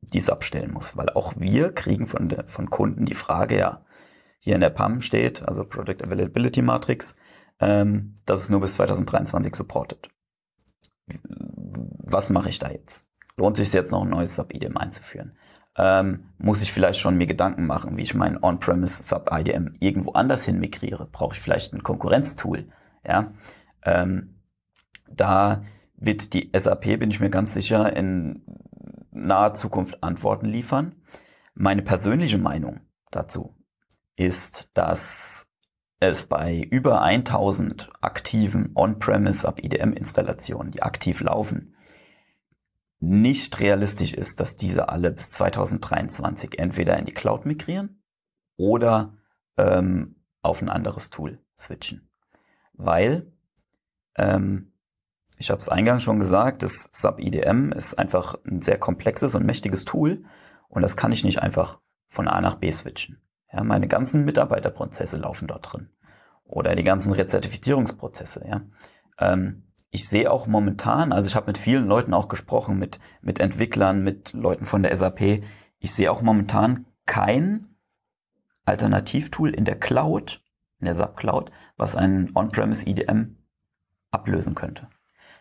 [0.00, 0.96] dies abstellen muss.
[0.96, 3.84] Weil auch wir kriegen von, der, von Kunden die Frage, ja,
[4.40, 7.14] hier in der PAM steht, also Product Availability Matrix,
[7.60, 10.08] ähm, dass es nur bis 2023 supportet.
[11.28, 13.08] Was mache ich da jetzt?
[13.36, 15.36] Lohnt sich jetzt noch ein neues Sub-IDM einzuführen?
[15.80, 20.44] Ähm, muss ich vielleicht schon mir Gedanken machen, wie ich mein On-Premise Sub-IDM irgendwo anders
[20.44, 21.08] hin migriere?
[21.10, 22.66] Brauche ich vielleicht ein Konkurrenztool?
[23.06, 23.32] Ja,
[23.84, 24.40] ähm,
[25.08, 25.62] da
[25.96, 28.42] wird die SAP, bin ich mir ganz sicher, in
[29.12, 30.96] naher Zukunft Antworten liefern.
[31.54, 33.54] Meine persönliche Meinung dazu
[34.16, 35.46] ist, dass
[36.00, 41.74] es bei über 1000 aktiven On-Premise ab IDM-Installationen, die aktiv laufen,
[43.00, 48.02] nicht realistisch ist, dass diese alle bis 2023 entweder in die Cloud migrieren
[48.56, 49.16] oder
[49.56, 52.10] ähm, auf ein anderes Tool switchen.
[52.72, 53.32] Weil
[54.16, 54.72] ähm,
[55.36, 59.46] ich habe es eingangs schon gesagt, das SAP IDM ist einfach ein sehr komplexes und
[59.46, 60.24] mächtiges Tool
[60.68, 63.20] und das kann ich nicht einfach von A nach B switchen.
[63.52, 65.90] Ja, meine ganzen Mitarbeiterprozesse laufen dort drin
[66.44, 68.44] oder die ganzen Rezertifizierungsprozesse.
[68.48, 68.62] Ja.
[69.18, 73.40] Ähm, ich sehe auch momentan, also ich habe mit vielen Leuten auch gesprochen, mit, mit
[73.40, 75.42] Entwicklern, mit Leuten von der SAP,
[75.78, 77.74] ich sehe auch momentan kein
[78.64, 80.42] Alternativtool in der Cloud,
[80.80, 83.36] in der SAP Cloud, was einen On-Premise IDM
[84.10, 84.88] ablösen könnte.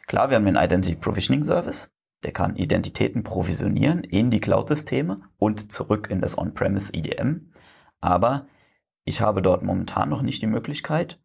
[0.08, 1.94] Klar, wir haben den Identity Provisioning Service.
[2.24, 7.52] Der kann Identitäten provisionieren in die Cloud-Systeme und zurück in das On-Premise IDM.
[8.00, 8.48] Aber
[9.04, 11.20] ich habe dort momentan noch nicht die Möglichkeit,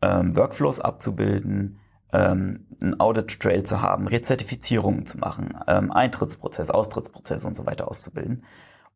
[0.00, 1.80] ähm, Workflows abzubilden,
[2.12, 8.44] ähm, einen Audit-Trail zu haben, Rezertifizierungen zu machen, ähm, Eintrittsprozess, Austrittsprozess und so weiter auszubilden.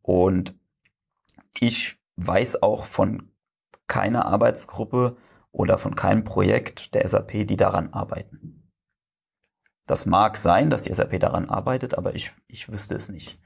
[0.01, 0.55] Und
[1.59, 3.31] ich weiß auch von
[3.87, 5.17] keiner Arbeitsgruppe
[5.51, 8.69] oder von keinem Projekt der SAP, die daran arbeiten.
[9.85, 13.39] Das mag sein, dass die SAP daran arbeitet, aber ich, ich wüsste es nicht.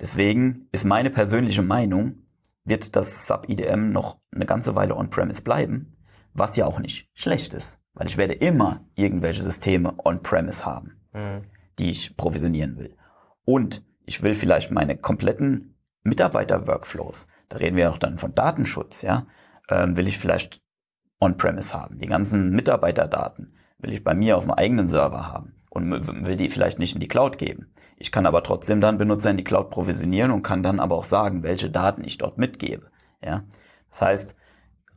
[0.00, 2.26] Deswegen ist meine persönliche Meinung,
[2.64, 5.96] wird das SAP IDM noch eine ganze Weile on-premise bleiben,
[6.34, 11.44] was ja auch nicht schlecht ist, weil ich werde immer irgendwelche Systeme on-premise haben, mhm.
[11.78, 12.96] die ich provisionieren will.
[13.44, 19.26] Und ich will vielleicht meine kompletten Mitarbeiter-Workflows, da reden wir auch dann von Datenschutz, ja,
[19.68, 20.62] ähm, will ich vielleicht
[21.20, 21.98] on-premise haben.
[21.98, 25.90] Die ganzen Mitarbeiterdaten will ich bei mir auf dem eigenen Server haben und
[26.24, 27.72] will die vielleicht nicht in die Cloud geben.
[27.96, 31.04] Ich kann aber trotzdem dann Benutzer in die Cloud provisionieren und kann dann aber auch
[31.04, 32.90] sagen, welche Daten ich dort mitgebe.
[33.22, 33.44] Ja?
[33.88, 34.36] Das heißt,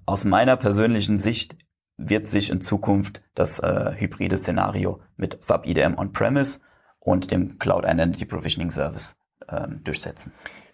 [0.06, 1.58] aus meiner persönlichen Sicht
[2.00, 6.60] wird sich in Zukunft das äh, hybride Szenario mit SAP IDM On-Premise
[7.00, 9.18] und dem Cloud Identity Provisioning Service
[9.50, 10.32] ähm, durchsetzen.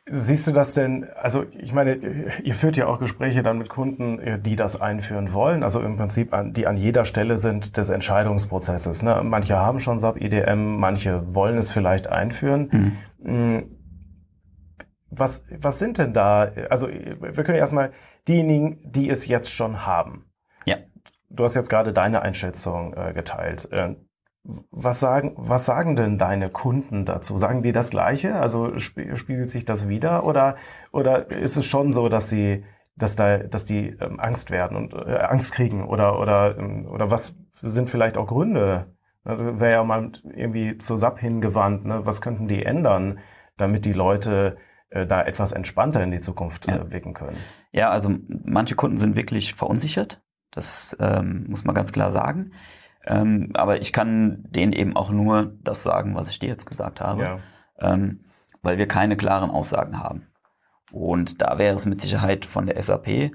[0.07, 1.95] Siehst du das denn, also ich meine,
[2.43, 5.97] ihr führt ja auch Gespräche dann mit Kunden, äh, die das einführen wollen, also im
[5.97, 9.01] Prinzip, an, die an jeder Stelle sind des Entscheidungsprozesses.
[9.01, 9.21] Ne?
[9.23, 12.97] Manche haben schon SAP IDM, manche wollen es vielleicht einführen.
[13.19, 13.71] Mhm.
[15.09, 17.91] Was, was sind denn da, also wir können erstmal
[18.27, 20.25] diejenigen, die es jetzt schon haben.
[21.35, 23.71] Du hast jetzt gerade deine Einschätzung äh, geteilt.
[23.71, 23.95] Äh,
[24.71, 27.37] was sagen, was sagen denn deine Kunden dazu?
[27.37, 28.35] Sagen die das Gleiche?
[28.35, 30.23] Also spiegelt sich das wieder?
[30.23, 30.55] Oder,
[30.91, 32.63] oder ist es schon so, dass sie,
[32.95, 35.87] dass da, dass die ähm, Angst werden und äh, Angst kriegen?
[35.87, 38.93] Oder, oder, ähm, oder was sind vielleicht auch Gründe?
[39.23, 41.85] Also Wäre ja mal irgendwie zur SAP hingewandt.
[41.85, 42.05] Ne?
[42.05, 43.19] Was könnten die ändern,
[43.57, 44.57] damit die Leute
[44.91, 46.77] äh, da etwas entspannter in die Zukunft ja.
[46.77, 47.37] Äh, blicken können?
[47.71, 50.21] Ja, also manche Kunden sind wirklich verunsichert.
[50.51, 52.53] Das ähm, muss man ganz klar sagen.
[53.05, 57.01] Ähm, aber ich kann denen eben auch nur das sagen, was ich dir jetzt gesagt
[57.01, 57.39] habe, ja.
[57.79, 58.25] ähm,
[58.61, 60.27] weil wir keine klaren Aussagen haben.
[60.91, 63.31] Und da wäre es mit Sicherheit von der SAP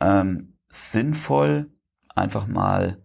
[0.00, 1.70] ähm, sinnvoll,
[2.14, 2.98] einfach mal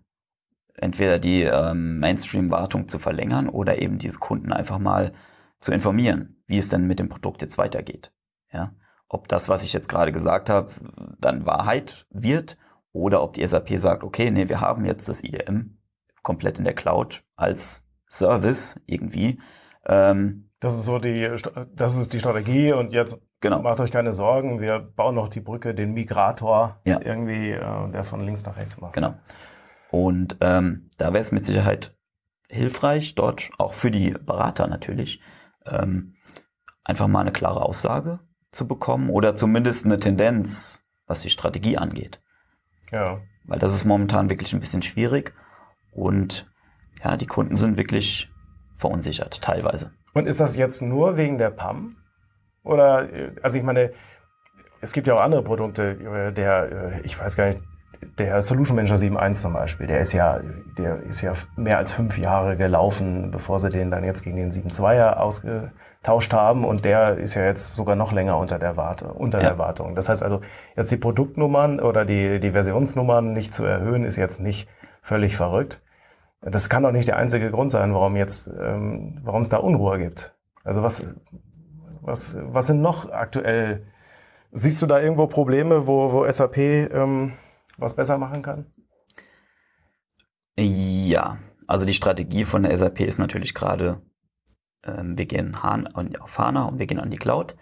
[0.75, 5.13] entweder die ähm, Mainstream-Wartung zu verlängern oder eben diese Kunden einfach mal
[5.59, 8.13] zu informieren, wie es denn mit dem Produkt jetzt weitergeht.
[8.51, 8.73] Ja?
[9.07, 10.71] Ob das, was ich jetzt gerade gesagt habe,
[11.19, 12.57] dann Wahrheit wird
[12.91, 15.77] oder ob die SAP sagt, okay, nee, wir haben jetzt das IDM
[16.23, 19.39] komplett in der Cloud als Service irgendwie.
[19.85, 21.29] Ähm, das ist so die,
[21.73, 23.61] das ist die Strategie und jetzt genau.
[23.61, 26.99] macht euch keine Sorgen, wir bauen noch die Brücke, den Migrator ja.
[27.01, 28.93] irgendwie, äh, der von links nach rechts macht.
[28.93, 29.15] Genau.
[29.91, 31.95] Und ähm, da wäre es mit Sicherheit
[32.49, 35.21] hilfreich, dort auch für die Berater natürlich,
[35.65, 36.15] ähm,
[36.83, 38.19] einfach mal eine klare Aussage
[38.51, 42.21] zu bekommen oder zumindest eine Tendenz, was die Strategie angeht.
[42.91, 43.19] Ja.
[43.45, 45.33] Weil das ist momentan wirklich ein bisschen schwierig.
[45.91, 46.49] Und
[47.03, 48.29] ja, die Kunden sind wirklich
[48.75, 49.91] verunsichert, teilweise.
[50.13, 51.97] Und ist das jetzt nur wegen der PAM?
[52.63, 53.07] Oder,
[53.41, 53.91] also ich meine,
[54.81, 57.61] es gibt ja auch andere Produkte, der, ich weiß gar nicht,
[58.17, 60.39] der Solution Manager 7.1 zum Beispiel, der ist ja,
[60.77, 64.49] der ist ja mehr als fünf Jahre gelaufen, bevor sie den dann jetzt gegen den
[64.49, 65.17] 7.2er
[65.99, 69.49] ausgetauscht haben und der ist ja jetzt sogar noch länger unter der Warte, unter ja.
[69.49, 69.95] der Wartung.
[69.95, 70.41] Das heißt also,
[70.75, 74.67] jetzt die Produktnummern oder die, die Versionsnummern nicht zu erhöhen, ist jetzt nicht
[75.01, 75.81] völlig verrückt.
[76.41, 79.99] Das kann doch nicht der einzige Grund sein, warum jetzt, ähm, warum es da Unruhe
[79.99, 80.33] gibt.
[80.63, 81.15] Also was,
[82.01, 83.85] was, was sind noch aktuell?
[84.51, 87.33] Siehst du da irgendwo Probleme, wo, wo SAP ähm,
[87.77, 88.65] was besser machen kann?
[90.57, 94.01] Ja, also die Strategie von der SAP ist natürlich gerade,
[95.03, 97.55] wir gehen auf HANA und wir gehen an die Cloud.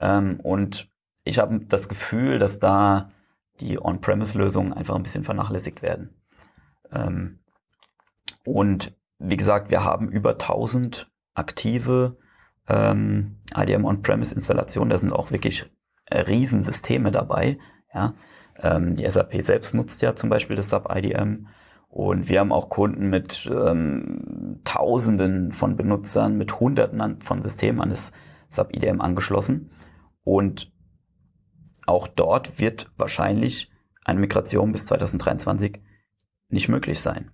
[0.00, 0.90] Ähm, und
[1.24, 3.10] ich habe das Gefühl, dass da
[3.60, 6.14] die On-Premise-Lösungen einfach ein bisschen vernachlässigt werden.
[6.92, 7.40] Ähm,
[8.44, 12.16] und wie gesagt, wir haben über 1000 aktive
[12.68, 14.90] ähm, IDM On-Premise-Installationen.
[14.90, 15.70] Da sind auch wirklich
[16.10, 17.58] Riesensysteme dabei.
[17.92, 18.14] Ja?
[18.56, 21.48] Ähm, die SAP selbst nutzt ja zum Beispiel das SAP IDM.
[21.98, 27.90] Und wir haben auch Kunden mit ähm, Tausenden von Benutzern, mit Hunderten von Systemen an
[27.90, 28.12] das
[28.48, 29.72] SAP IDM angeschlossen.
[30.22, 30.72] Und
[31.86, 33.72] auch dort wird wahrscheinlich
[34.04, 35.82] eine Migration bis 2023
[36.50, 37.32] nicht möglich sein.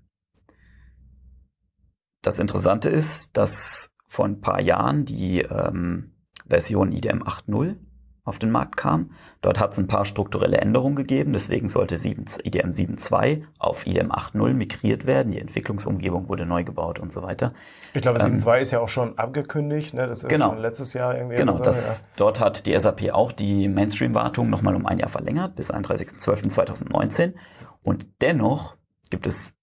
[2.22, 6.14] Das Interessante ist, dass vor ein paar Jahren die ähm,
[6.48, 7.76] Version IDM 8.0
[8.24, 9.10] auf den Markt kam.
[9.42, 14.10] Dort hat es ein paar strukturelle Änderungen gegeben, deswegen sollte 7, IDM 7.2 auf IDM
[14.10, 15.32] 8.0 migriert werden.
[15.32, 17.52] Die Entwicklungsumgebung wurde neu gebaut und so weiter.
[17.92, 20.06] Ich glaube, 7.2 ähm, ist ja auch schon abgekündigt, ne?
[20.06, 21.36] das ist genau, schon letztes Jahr irgendwie.
[21.36, 22.06] Genau, so, das, ja.
[22.16, 27.34] dort hat die SAP auch die Mainstream-Wartung nochmal um ein Jahr verlängert, bis 31.12.2019.
[27.82, 28.76] Und dennoch
[29.10, 29.54] gibt es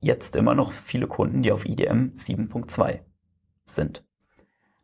[0.00, 3.00] jetzt immer noch viele Kunden, die auf IDM 7.2
[3.64, 4.04] sind.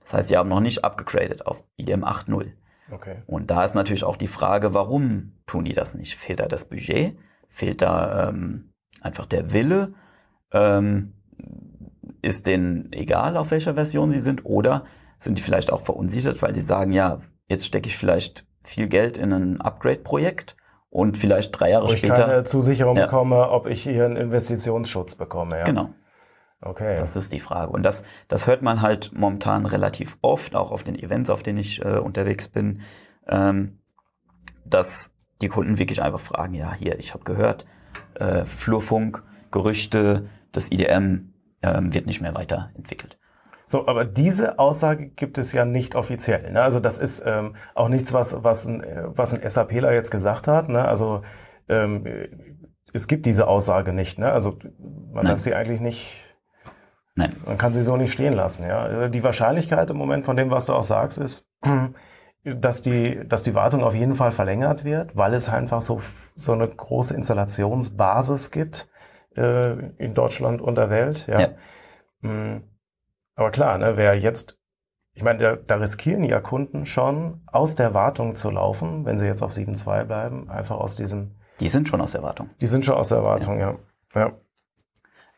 [0.03, 2.53] Das heißt, sie haben noch nicht abgegradet auf IDM 8.0.
[2.93, 3.23] Okay.
[3.27, 6.17] Und da ist natürlich auch die Frage, warum tun die das nicht?
[6.17, 7.17] Fehlt da das Budget?
[7.49, 9.95] Fehlt da ähm, einfach der Wille?
[10.53, 11.15] Ähm,
[12.21, 14.45] ist denen egal, auf welcher Version sie sind?
[14.45, 14.85] Oder
[15.19, 19.17] sind die vielleicht auch verunsichert, weil sie sagen, ja, jetzt stecke ich vielleicht viel Geld
[19.17, 20.57] in ein Upgrade-Projekt
[20.91, 22.15] und vielleicht drei Jahre Wo später.
[22.15, 23.07] ich keine Zusicherung ja.
[23.07, 25.59] bekomme, ob ich hier einen Investitionsschutz bekomme.
[25.59, 25.65] Ja?
[25.65, 25.91] Genau.
[26.63, 26.95] Okay.
[26.97, 27.73] Das ist die Frage.
[27.73, 31.59] Und das, das hört man halt momentan relativ oft, auch auf den Events, auf denen
[31.59, 32.83] ich äh, unterwegs bin,
[33.27, 33.81] ähm,
[34.65, 37.67] dass die Kunden wirklich einfach fragen, ja, hier, ich habe gehört,
[38.15, 43.19] äh, Flurfunk, Gerüchte, das IDM ähm, wird nicht mehr weiterentwickelt.
[43.67, 46.53] So, aber diese Aussage gibt es ja nicht offiziell.
[46.53, 46.63] Ne?
[46.63, 50.69] Also das ist ähm, auch nichts, was, was, ein, was ein SAPler jetzt gesagt hat.
[50.69, 50.85] Ne?
[50.87, 51.23] Also
[51.69, 52.07] ähm,
[52.93, 54.19] es gibt diese Aussage nicht.
[54.19, 54.31] Ne?
[54.31, 55.27] Also man Nein.
[55.27, 56.32] darf sie eigentlich nicht,
[57.15, 57.37] Nein.
[57.45, 58.65] man kann sie so nicht stehen lassen.
[58.65, 59.09] Ja?
[59.09, 61.47] Die Wahrscheinlichkeit im Moment von dem, was du auch sagst, ist,
[62.45, 66.01] dass die, dass die Wartung auf jeden Fall verlängert wird, weil es einfach so,
[66.35, 68.89] so eine große Installationsbasis gibt
[69.37, 71.27] äh, in Deutschland und der Welt.
[71.27, 71.41] Ja.
[71.41, 71.49] Ja.
[72.23, 72.63] Mm.
[73.35, 74.59] Aber klar, ne, wer jetzt,
[75.15, 79.27] ich meine, da, da riskieren ja Kunden schon, aus der Wartung zu laufen, wenn sie
[79.27, 82.51] jetzt auf 7.2 bleiben, einfach aus diesem, Die sind schon aus der Wartung.
[82.61, 83.77] die sind schon aus der Wartung, ja.
[84.15, 84.33] ja.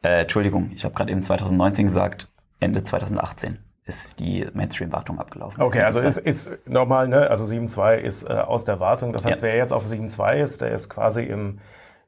[0.05, 2.29] Äh, Entschuldigung, ich habe gerade eben 2019 gesagt,
[2.61, 5.63] Ende 2018 ist die Mainstream-Wartung abgelaufen.
[5.63, 6.07] Okay, also 7.2.
[6.07, 7.29] ist, ist normal, ne?
[7.29, 9.13] Also 7.2 ist äh, aus der Wartung.
[9.13, 9.43] Das heißt, Ja.
[9.43, 11.59] wer jetzt auf 7.2 ist, der ist quasi im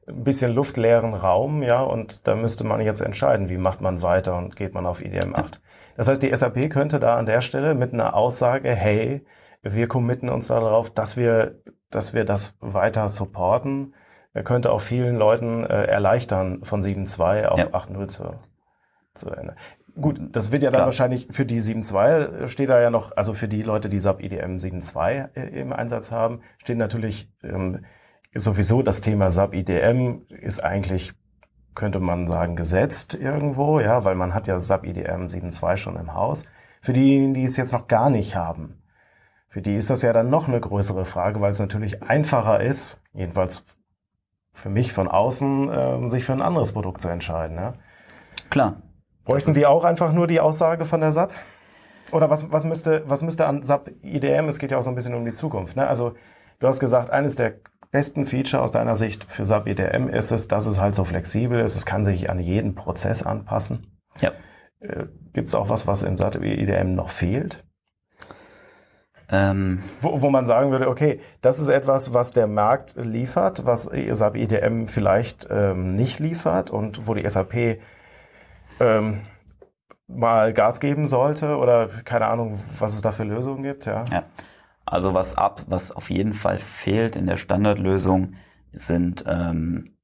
[0.07, 4.37] ein bisschen luftleeren Raum, ja, und da müsste man jetzt entscheiden, wie macht man weiter
[4.37, 5.59] und geht man auf IDM 8.
[5.97, 9.25] Das heißt, die SAP könnte da an der Stelle mit einer Aussage, hey,
[9.63, 11.55] wir committen uns darauf, dass wir,
[11.91, 13.93] dass wir das weiter supporten,
[14.33, 17.65] er könnte auch vielen Leuten äh, erleichtern, von 7.2 auf Ja.
[17.67, 18.33] 8.0 zu,
[19.13, 19.55] zu ändern.
[19.99, 20.85] Gut, das wird ja dann Klar.
[20.87, 24.57] wahrscheinlich für die 7.2 steht da ja noch, also für die Leute, die SAP IDM
[24.57, 27.83] 7.2 äh, im Einsatz haben, steht natürlich ähm,
[28.35, 31.13] sowieso das Thema SAP IDM ist eigentlich,
[31.73, 36.13] könnte man sagen, gesetzt irgendwo, ja, weil man hat ja SAP IDM 7.2 schon im
[36.13, 36.45] Haus.
[36.81, 38.83] Für diejenigen, die es jetzt noch gar nicht haben,
[39.49, 43.01] für die ist das ja dann noch eine größere Frage, weil es natürlich einfacher ist,
[43.13, 43.63] jedenfalls
[44.57, 47.57] für mich von außen, ähm, sich für ein anderes Produkt zu entscheiden.
[47.57, 47.75] Ja.
[48.49, 48.81] Klar.
[49.23, 51.31] Bräuchten die auch einfach nur die Aussage von der SAP?
[52.11, 54.95] Oder was, was, müsste, was müsste an SAP IDM, es geht ja auch so ein
[54.95, 55.75] bisschen um die Zukunft.
[55.75, 55.85] Ne?
[55.85, 56.13] Also
[56.59, 57.55] du hast gesagt, eines der
[57.91, 61.59] besten Feature aus deiner Sicht für SAP IDM ist es, dass es halt so flexibel
[61.59, 63.99] ist, es kann sich an jeden Prozess anpassen.
[64.21, 64.31] Ja.
[64.79, 67.63] Äh, Gibt es auch was, was in SAP IDM noch fehlt?
[69.29, 73.83] Ähm, Wo, wo man sagen würde, okay, das ist etwas, was der Markt liefert, was
[73.85, 77.79] SAP IDM vielleicht ähm, nicht liefert und wo die SAP
[78.79, 79.21] ähm,
[80.07, 84.05] mal Gas geben sollte oder keine Ahnung, was es da für Lösungen gibt, ja.
[84.11, 84.23] ja.
[84.85, 88.35] Also was ab, was auf jeden Fall fehlt in der Standardlösung,
[88.71, 89.97] sind ähm,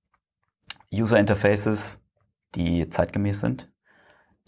[0.91, 2.01] User Interfaces,
[2.55, 3.71] die zeitgemäß sind.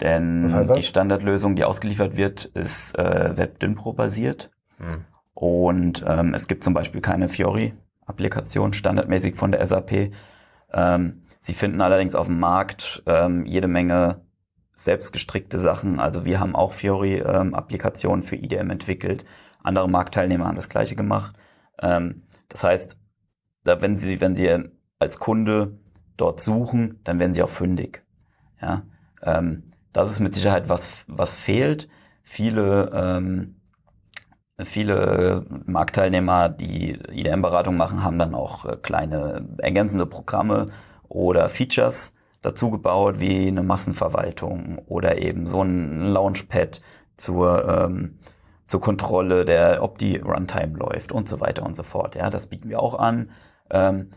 [0.00, 4.50] Denn die Standardlösung, die ausgeliefert wird, ist äh, WebDynpro basiert.
[4.78, 5.04] Hm.
[5.34, 10.12] Und ähm, es gibt zum Beispiel keine Fiori-Applikation standardmäßig von der SAP.
[10.72, 14.22] Ähm, sie finden allerdings auf dem Markt ähm, jede Menge
[14.74, 16.00] selbstgestrickte Sachen.
[16.00, 19.24] Also wir haben auch Fiori-Applikationen für IDM entwickelt.
[19.62, 21.36] Andere Marktteilnehmer haben das gleiche gemacht.
[21.82, 22.96] Ähm, das heißt,
[23.64, 24.48] da, wenn Sie, wenn Sie
[24.98, 25.78] als Kunde
[26.16, 28.04] dort suchen, dann werden Sie auch fündig.
[28.60, 28.82] Ja,
[29.22, 31.88] ähm, das ist mit Sicherheit was, was fehlt.
[32.22, 33.55] Viele ähm,
[34.62, 40.68] Viele Marktteilnehmer, die IDM-Beratung machen, haben dann auch äh, kleine ergänzende Programme
[41.08, 46.80] oder Features dazu gebaut, wie eine Massenverwaltung oder eben so ein Launchpad
[47.16, 48.18] zur, ähm,
[48.66, 52.14] zur Kontrolle der, ob die Runtime läuft und so weiter und so fort.
[52.14, 53.30] Ja, das bieten wir auch an.
[53.70, 54.08] Ähm,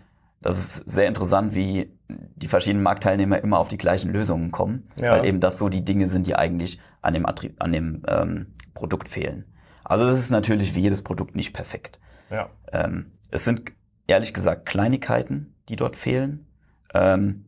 [0.42, 5.12] das ist sehr interessant, wie die verschiedenen Marktteilnehmer immer auf die gleichen Lösungen kommen, Ja.
[5.18, 8.54] weil eben das so die Dinge sind, die eigentlich an dem, Attrib an dem ähm,
[8.74, 9.44] Produkt fehlen.
[9.90, 12.00] Also das ist natürlich wie jedes Produkt nicht perfekt.
[12.30, 12.50] Ja.
[12.72, 13.74] Ähm, es sind
[14.06, 16.48] ehrlich gesagt Kleinigkeiten, die dort fehlen,
[16.94, 17.46] ähm,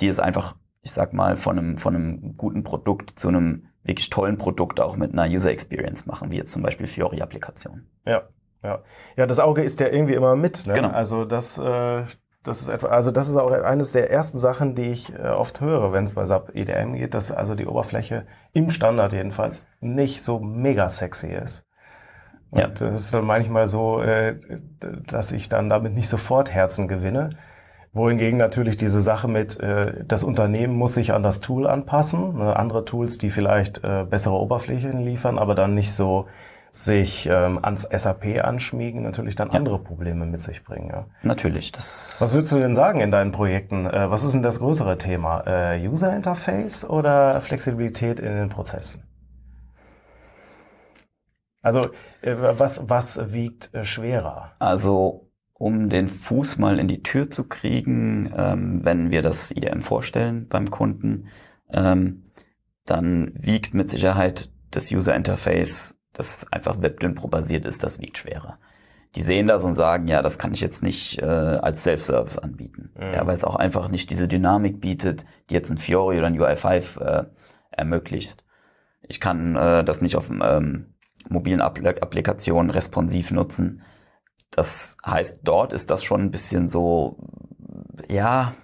[0.00, 4.08] die es einfach, ich sag mal, von einem, von einem guten Produkt zu einem wirklich
[4.08, 7.86] tollen Produkt auch mit einer User Experience machen, wie jetzt zum Beispiel Fiori-Applikationen.
[8.06, 8.22] Ja,
[8.62, 8.82] ja.
[9.16, 10.66] Ja, das Auge ist ja irgendwie immer mit.
[10.66, 10.72] Ne?
[10.72, 10.88] Genau.
[10.88, 12.04] Also das, äh,
[12.42, 15.60] das ist etwa, also das ist auch eines der ersten Sachen, die ich äh, oft
[15.60, 20.22] höre, wenn es bei SAP EDM geht, dass also die Oberfläche im Standard jedenfalls nicht
[20.22, 21.66] so mega sexy ist.
[22.54, 22.68] Und Ja.
[22.68, 24.36] das ist dann manchmal so, äh,
[25.06, 27.30] dass ich dann damit nicht sofort Herzen gewinne.
[27.92, 32.56] Wohingegen natürlich diese Sache mit, äh, das Unternehmen muss sich an das Tool anpassen, ne?
[32.56, 36.26] andere Tools, die vielleicht äh, bessere Oberflächen liefern, aber dann nicht so
[36.72, 39.58] sich ähm, ans SAP anschmiegen, natürlich dann Ja.
[39.58, 40.90] andere Probleme mit sich bringen.
[40.92, 41.04] Ja.
[41.22, 43.86] Natürlich, das Was würdest du denn sagen in deinen Projekten?
[43.86, 45.44] Äh, was ist denn das größere Thema?
[45.46, 49.04] Äh, User Interface oder Flexibilität in den Prozessen?
[51.64, 51.80] Also
[52.20, 54.52] äh, was, was wiegt äh, schwerer?
[54.58, 59.80] Also, um den Fuß mal in die Tür zu kriegen, ähm, wenn wir das IDM
[59.80, 61.28] vorstellen beim Kunden,
[61.72, 62.24] ähm,
[62.84, 68.58] dann wiegt mit Sicherheit das User Interface, das einfach WebDynpro basiert ist, das wiegt schwerer.
[69.14, 72.90] die sehen das und sagen, ja, das kann ich jetzt nicht äh, als Self-Service anbieten.
[72.98, 73.14] Mhm.
[73.14, 76.38] Ja, weil es auch einfach nicht diese Dynamik bietet, die jetzt ein Fiori oder ein
[76.38, 77.24] UI5 äh,
[77.70, 78.44] ermöglicht.
[79.06, 80.93] Ich kann äh, das nicht auf ähm,
[81.28, 83.82] mobilen Appl Applikationen responsiv nutzen.
[84.50, 87.18] Das heißt, dort ist das schon ein bisschen so,
[88.08, 88.54] ja,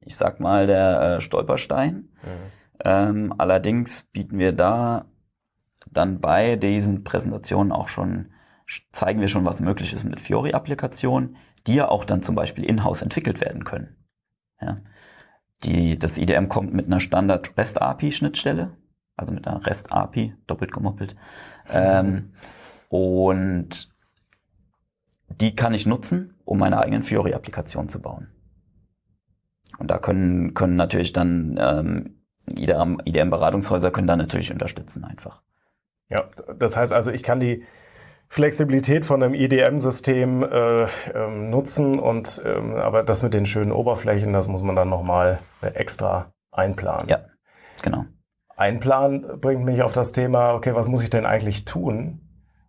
[0.00, 1.94] ich sag mal, der äh, Stolperstein.
[1.94, 2.52] Mhm.
[2.84, 5.06] Ähm, allerdings bieten wir da
[5.90, 8.32] dann bei diesen Präsentationen auch schon,
[8.92, 11.36] zeigen wir schon, was möglich ist mit Fiori-Applikationen,
[11.66, 13.96] die ja auch dann zum Beispiel in-house entwickelt werden können.
[14.60, 14.76] Ja.
[15.62, 18.76] Die, das IDM kommt mit einer Standard REST-API-Schnittstelle,
[19.16, 21.16] also mit einer REST-API, doppelt gemoppelt.
[21.70, 22.32] Ähm,
[22.88, 23.90] und
[25.28, 28.28] die kann ich nutzen, um meine eigenen Fiori-Applikationen zu bauen.
[29.78, 35.42] Und da können, können natürlich dann ähm, IDM-Beratungshäuser können da natürlich unterstützen einfach.
[36.08, 37.64] Ja, das heißt also, ich kann die
[38.28, 44.32] Flexibilität von einem IDM-System äh, ähm, nutzen und ähm, aber das mit den schönen Oberflächen,
[44.32, 47.08] das muss man dann nochmal extra einplanen.
[47.08, 47.20] Ja,
[47.82, 48.06] genau.
[48.56, 52.20] Einplanen bringt mich auf das Thema, okay, was muss ich denn eigentlich tun?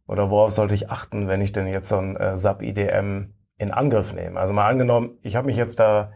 [0.07, 4.13] Oder worauf sollte ich achten, wenn ich denn jetzt so ein äh, SAP-IDM in Angriff
[4.13, 4.39] nehme?
[4.39, 6.11] Also mal angenommen, ich habe mich jetzt da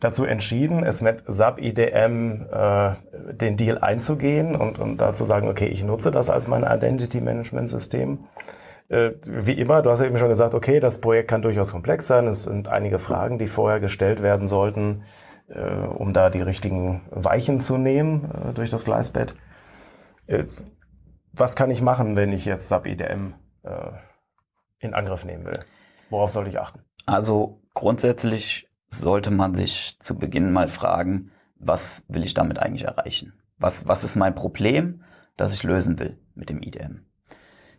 [0.00, 2.94] dazu entschieden, es mit SAP IDM äh,
[3.32, 7.20] den Deal einzugehen und, und da zu sagen, okay, ich nutze das als mein Identity
[7.20, 8.26] Management System.
[8.88, 12.06] Äh, wie immer, du hast ja eben schon gesagt, okay, das Projekt kann durchaus komplex
[12.06, 12.26] sein.
[12.26, 15.02] Es sind einige Fragen, die vorher gestellt werden sollten,
[15.54, 19.34] um da die richtigen Weichen zu nehmen äh, durch das Gleisbett.
[20.26, 20.44] Äh,
[21.32, 23.90] was kann ich machen, wenn ich jetzt SAP IDM äh,
[24.78, 25.60] in Angriff nehmen will?
[26.10, 26.80] Worauf soll ich achten?
[27.06, 33.34] Also grundsätzlich sollte man sich zu Beginn mal fragen, was will ich damit eigentlich erreichen?
[33.58, 35.02] Was, was ist mein Problem,
[35.36, 37.06] das ich lösen will mit dem IDM?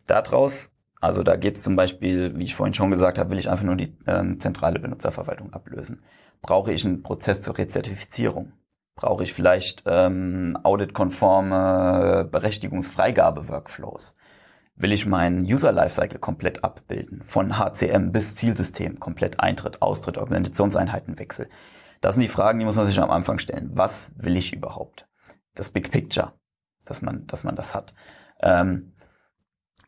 [0.05, 3.49] Daraus, also da geht es zum Beispiel, wie ich vorhin schon gesagt habe, will ich
[3.49, 6.03] einfach nur die ähm, zentrale Benutzerverwaltung ablösen.
[6.41, 8.53] Brauche ich einen Prozess zur Rezertifizierung?
[8.95, 14.15] Brauche ich vielleicht ähm, auditkonforme Berechtigungsfreigabe-Workflows?
[14.79, 21.49] will ich meinen User Lifecycle komplett abbilden, von HCM bis Zielsystem, komplett Eintritt, Austritt, Organisationseinheitenwechsel.
[22.01, 23.71] Das sind die Fragen, die muss man sich am Anfang stellen.
[23.73, 25.05] Was will ich überhaupt?
[25.53, 26.33] Das Big Picture,
[26.85, 27.93] dass man, dass man das hat.
[28.41, 28.93] Ähm,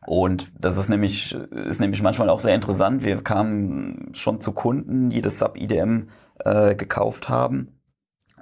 [0.06, 3.04] und das ist nämlich, ist nämlich manchmal auch sehr interessant.
[3.04, 6.08] Wir kamen schon zu Kunden, die das Sub-IDM
[6.44, 7.80] äh, gekauft haben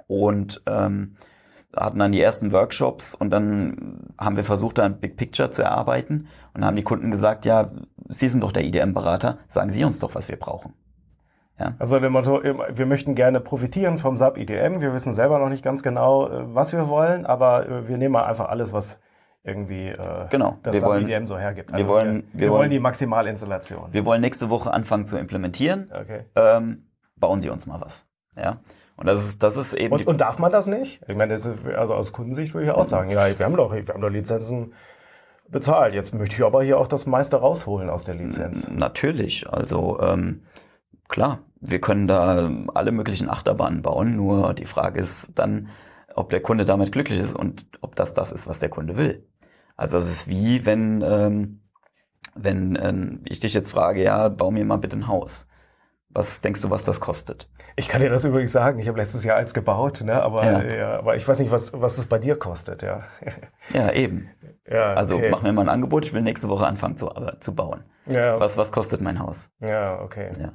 [0.07, 1.15] und ähm,
[1.75, 5.61] hatten dann die ersten Workshops und dann haben wir versucht, da ein Big Picture zu
[5.61, 7.71] erarbeiten und haben die Kunden gesagt, ja,
[8.09, 10.73] Sie sind doch der IDM-Berater, sagen Sie uns doch, was wir brauchen.
[11.57, 11.75] Ja.
[11.79, 14.81] Also dem Motto, wir möchten gerne profitieren vom SAP IDM.
[14.81, 18.13] Wir wissen selber noch nicht ganz genau, äh, was wir wollen, aber äh, wir nehmen
[18.13, 18.99] mal einfach alles, was
[19.43, 20.57] irgendwie äh, genau.
[20.63, 21.73] das wir wollen, IDM so hergibt.
[21.73, 23.91] Also wir, wollen, wir, wir wollen die Maximalinstallation.
[23.91, 25.91] Wir wollen nächste Woche anfangen zu implementieren.
[25.91, 26.25] Okay.
[26.35, 28.05] Ähm, bauen Sie uns mal was.
[28.35, 28.59] Ja.
[28.97, 29.93] Und das ist, das ist eben.
[29.93, 31.01] Und, und darf man das nicht?
[31.07, 33.83] Ich meine, ist, also aus Kundensicht würde ich auch sagen, ja, wir haben doch, wir
[33.83, 34.73] haben doch Lizenzen
[35.49, 35.95] bezahlt.
[35.95, 38.69] Jetzt möchte ich aber hier auch das meiste rausholen aus der Lizenz.
[38.69, 39.49] Natürlich.
[39.49, 40.43] Also ähm,
[41.07, 44.15] klar, wir können da alle möglichen Achterbahnen bauen.
[44.15, 45.69] Nur die Frage ist dann,
[46.15, 49.27] ob der Kunde damit glücklich ist und ob das das ist, was der Kunde will.
[49.81, 51.61] Also es ist wie wenn ähm,
[52.35, 55.47] wenn ähm, ich dich jetzt frage, ja, bau mir mal bitte ein Haus.
[56.09, 57.49] Was denkst du, was das kostet?
[57.75, 58.79] Ich kann dir das übrigens sagen.
[58.79, 60.21] Ich habe letztes Jahr eins gebaut, ne?
[60.21, 60.61] aber, ja.
[60.63, 62.83] Ja, aber ich weiß nicht, was, was das bei dir kostet.
[62.83, 63.05] Ja,
[63.73, 64.29] ja eben.
[64.69, 65.29] Ja, also okay.
[65.31, 66.05] mach mir mal ein Angebot.
[66.05, 67.09] Ich will nächste Woche anfangen zu,
[67.39, 67.83] zu bauen.
[68.05, 68.39] Ja.
[68.39, 69.49] Was, was kostet mein Haus?
[69.61, 70.29] Ja, okay.
[70.39, 70.53] Ja.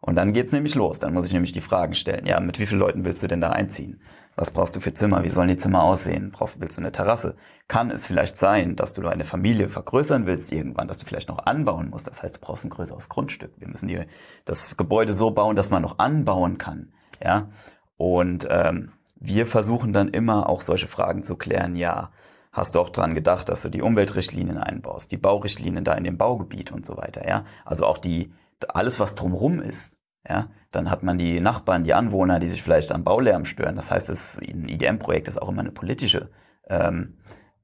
[0.00, 0.98] Und dann geht's nämlich los.
[0.98, 2.26] Dann muss ich nämlich die Fragen stellen.
[2.26, 4.02] Ja, mit wie vielen Leuten willst du denn da einziehen?
[4.36, 5.22] Was brauchst du für Zimmer?
[5.22, 6.30] Wie sollen die Zimmer aussehen?
[6.32, 7.36] Brauchst, willst du eine Terrasse?
[7.68, 11.46] Kann es vielleicht sein, dass du eine Familie vergrößern willst irgendwann, dass du vielleicht noch
[11.46, 12.08] anbauen musst?
[12.08, 13.52] Das heißt, du brauchst ein größeres Grundstück.
[13.58, 14.06] Wir müssen dir
[14.44, 16.92] das Gebäude so bauen, dass man noch anbauen kann.
[17.22, 17.48] Ja.
[17.96, 21.76] Und ähm, wir versuchen dann immer auch solche Fragen zu klären.
[21.76, 22.10] Ja,
[22.52, 26.18] hast du auch dran gedacht, dass du die Umweltrichtlinien einbaust, die Baurichtlinien da in dem
[26.18, 27.26] Baugebiet und so weiter.
[27.28, 28.32] Ja, also auch die
[28.68, 29.98] alles, was drumherum ist.
[30.28, 33.76] Ja, dann hat man die Nachbarn, die Anwohner, die sich vielleicht am Baulärm stören.
[33.76, 36.30] Das heißt, ein IDM-Projekt ist auch immer eine politische,
[36.68, 37.18] ähm,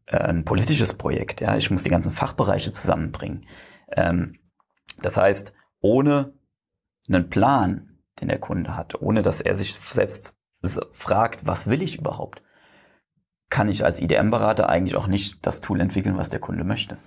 [0.06, 1.40] äh, ein politisches Projekt.
[1.40, 3.46] Ja, ich muss die ganzen Fachbereiche zusammenbringen.
[3.96, 4.38] Ähm,
[5.00, 6.34] das heißt, ohne
[7.08, 10.36] einen Plan, den der Kunde hat, ohne dass er sich selbst
[10.92, 12.42] fragt, was will ich überhaupt,
[13.48, 16.98] kann ich als IDM-Berater eigentlich auch nicht das Tool entwickeln, was der Kunde möchte.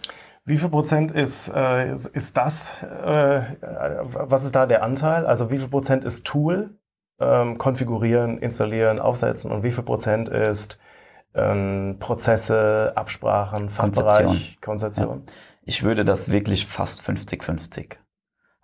[0.45, 5.25] Wie viel Prozent ist, äh, ist, ist das, äh, was ist da der Anteil?
[5.25, 6.77] Also wie viel Prozent ist Tool,
[7.19, 10.79] ähm, konfigurieren, installieren, aufsetzen und wie viel Prozent ist
[11.33, 15.23] ähm, Prozesse, Absprachen, Fachbereich, Konzeption?
[15.25, 15.33] Ja.
[15.63, 17.95] Ich würde das wirklich fast 50-50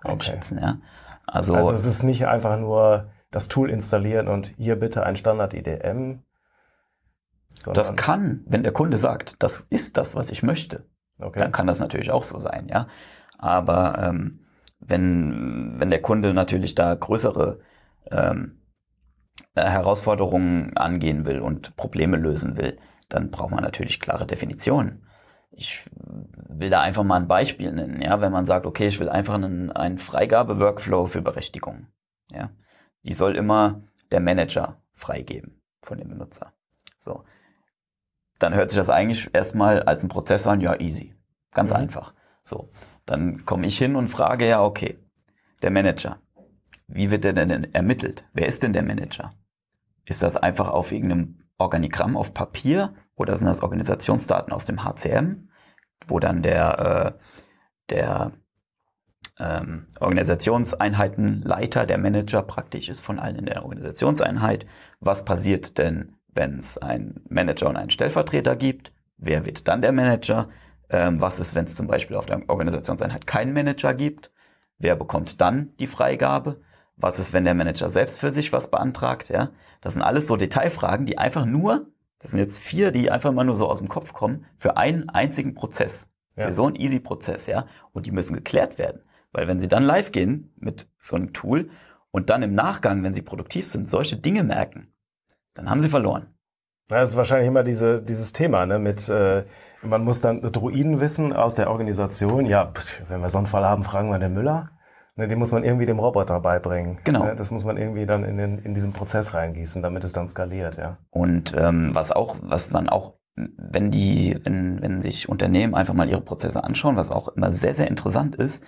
[0.01, 0.57] einschätzen.
[0.57, 0.67] Okay.
[0.67, 0.77] Ja?
[1.25, 5.53] Also, also es ist nicht einfach nur das Tool installieren und hier bitte ein Standard
[5.53, 6.23] IDM.
[7.65, 10.85] Das kann, wenn der Kunde sagt, das ist das, was ich möchte,
[11.19, 11.39] okay.
[11.39, 12.87] dann kann das natürlich auch so sein, ja.
[13.37, 14.45] Aber ähm,
[14.79, 17.59] wenn, wenn der Kunde natürlich da größere
[18.11, 18.61] ähm,
[19.55, 22.77] äh, Herausforderungen angehen will und Probleme lösen will,
[23.09, 25.05] dann braucht man natürlich klare Definitionen.
[25.51, 25.83] Ich
[26.47, 29.33] will da einfach mal ein Beispiel nennen, ja, wenn man sagt, okay, ich will einfach
[29.33, 31.87] einen, einen Freigabe-Workflow für Berechtigungen,
[32.31, 32.51] ja.
[33.03, 36.53] Die soll immer der Manager freigeben von dem Benutzer.
[36.97, 37.23] So.
[38.39, 41.13] Dann hört sich das eigentlich erstmal als ein Prozess an, ja, easy.
[41.51, 41.77] Ganz mhm.
[41.77, 42.13] einfach.
[42.43, 42.71] So.
[43.05, 44.97] Dann komme ich hin und frage, ja, okay,
[45.61, 46.19] der Manager.
[46.87, 48.25] Wie wird der denn ermittelt?
[48.33, 49.33] Wer ist denn der Manager?
[50.05, 55.49] Ist das einfach auf irgendeinem Organigramm auf Papier oder sind das Organisationsdaten aus dem HCM,
[56.07, 57.23] wo dann der, äh,
[57.89, 58.31] der
[59.37, 64.65] ähm, Organisationseinheitenleiter, der Manager praktisch ist von allen in der Organisationseinheit.
[64.99, 68.93] Was passiert denn, wenn es einen Manager und einen Stellvertreter gibt?
[69.17, 70.47] Wer wird dann der Manager?
[70.89, 74.31] Ähm, was ist, wenn es zum Beispiel auf der Organisationseinheit keinen Manager gibt?
[74.77, 76.61] Wer bekommt dann die Freigabe?
[76.95, 79.27] Was ist, wenn der Manager selbst für sich was beantragt?
[79.27, 79.49] Ja,
[79.81, 81.87] das sind alles so Detailfragen, die einfach nur,
[82.19, 85.09] das sind jetzt vier, die einfach mal nur so aus dem Kopf kommen, für einen
[85.09, 86.09] einzigen Prozess.
[86.37, 86.47] Ja.
[86.47, 87.65] Für so einen easy Prozess, ja.
[87.91, 89.01] Und die müssen geklärt werden.
[89.33, 91.69] Weil wenn sie dann live gehen mit so einem Tool
[92.11, 94.93] und dann im Nachgang, wenn sie produktiv sind, solche Dinge merken,
[95.53, 96.27] dann haben sie verloren.
[96.87, 99.45] Das ist wahrscheinlich immer diese, dieses Thema, ne, mit, äh,
[99.83, 102.45] man muss dann Druiden wissen aus der Organisation.
[102.47, 102.73] Ja,
[103.07, 104.71] wenn wir so einen Fall haben, fragen wir den Müller.
[105.15, 106.97] Ne, den muss man irgendwie dem Roboter beibringen.
[107.03, 107.25] Genau.
[107.25, 110.27] Ne, das muss man irgendwie dann in, den, in diesen Prozess reingießen, damit es dann
[110.27, 110.97] skaliert, ja.
[111.11, 116.09] Und ähm, was auch, was man auch, wenn die, wenn, wenn sich Unternehmen einfach mal
[116.09, 118.63] ihre Prozesse anschauen, was auch immer sehr, sehr interessant ist,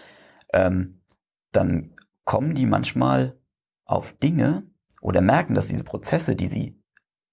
[0.53, 1.01] ähm,
[1.51, 3.39] dann kommen die manchmal
[3.85, 4.63] auf Dinge
[5.01, 6.81] oder merken, dass diese Prozesse, die sie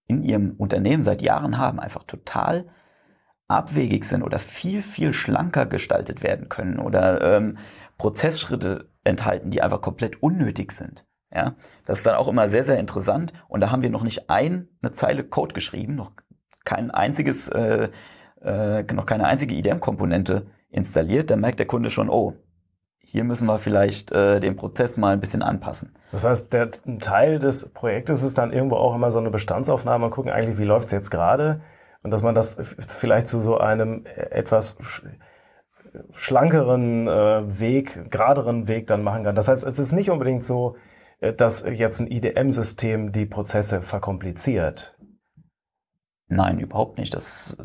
[0.06, 2.66] in ihrem Unternehmen seit Jahren haben, einfach total
[3.46, 7.58] abwegig sind oder viel, viel schlanker gestaltet werden können oder ähm,
[7.96, 11.06] Prozessschritte enthalten, die einfach komplett unnötig sind.
[11.32, 13.32] Ja, das ist dann auch immer sehr, sehr interessant.
[13.48, 16.12] Und da haben wir noch nicht eine Zeile Code geschrieben, noch
[16.64, 17.90] kein einziges, äh,
[18.42, 21.30] äh, noch keine einzige IDM-Komponente installiert.
[21.30, 22.34] Da merkt der Kunde schon, oh,
[23.11, 25.94] hier müssen wir vielleicht äh, den Prozess mal ein bisschen anpassen.
[26.12, 30.04] Das heißt, der ein Teil des Projektes ist dann irgendwo auch immer so eine Bestandsaufnahme
[30.04, 31.62] und gucken eigentlich, wie läuft es jetzt gerade
[32.02, 34.76] und dass man das vielleicht zu so einem etwas
[36.12, 39.34] schlankeren äh, Weg, geraderen Weg dann machen kann.
[39.34, 40.76] Das heißt, es ist nicht unbedingt so,
[41.20, 44.98] äh, dass jetzt ein IDM-System die Prozesse verkompliziert.
[46.26, 47.14] Nein, überhaupt nicht.
[47.14, 47.56] Das,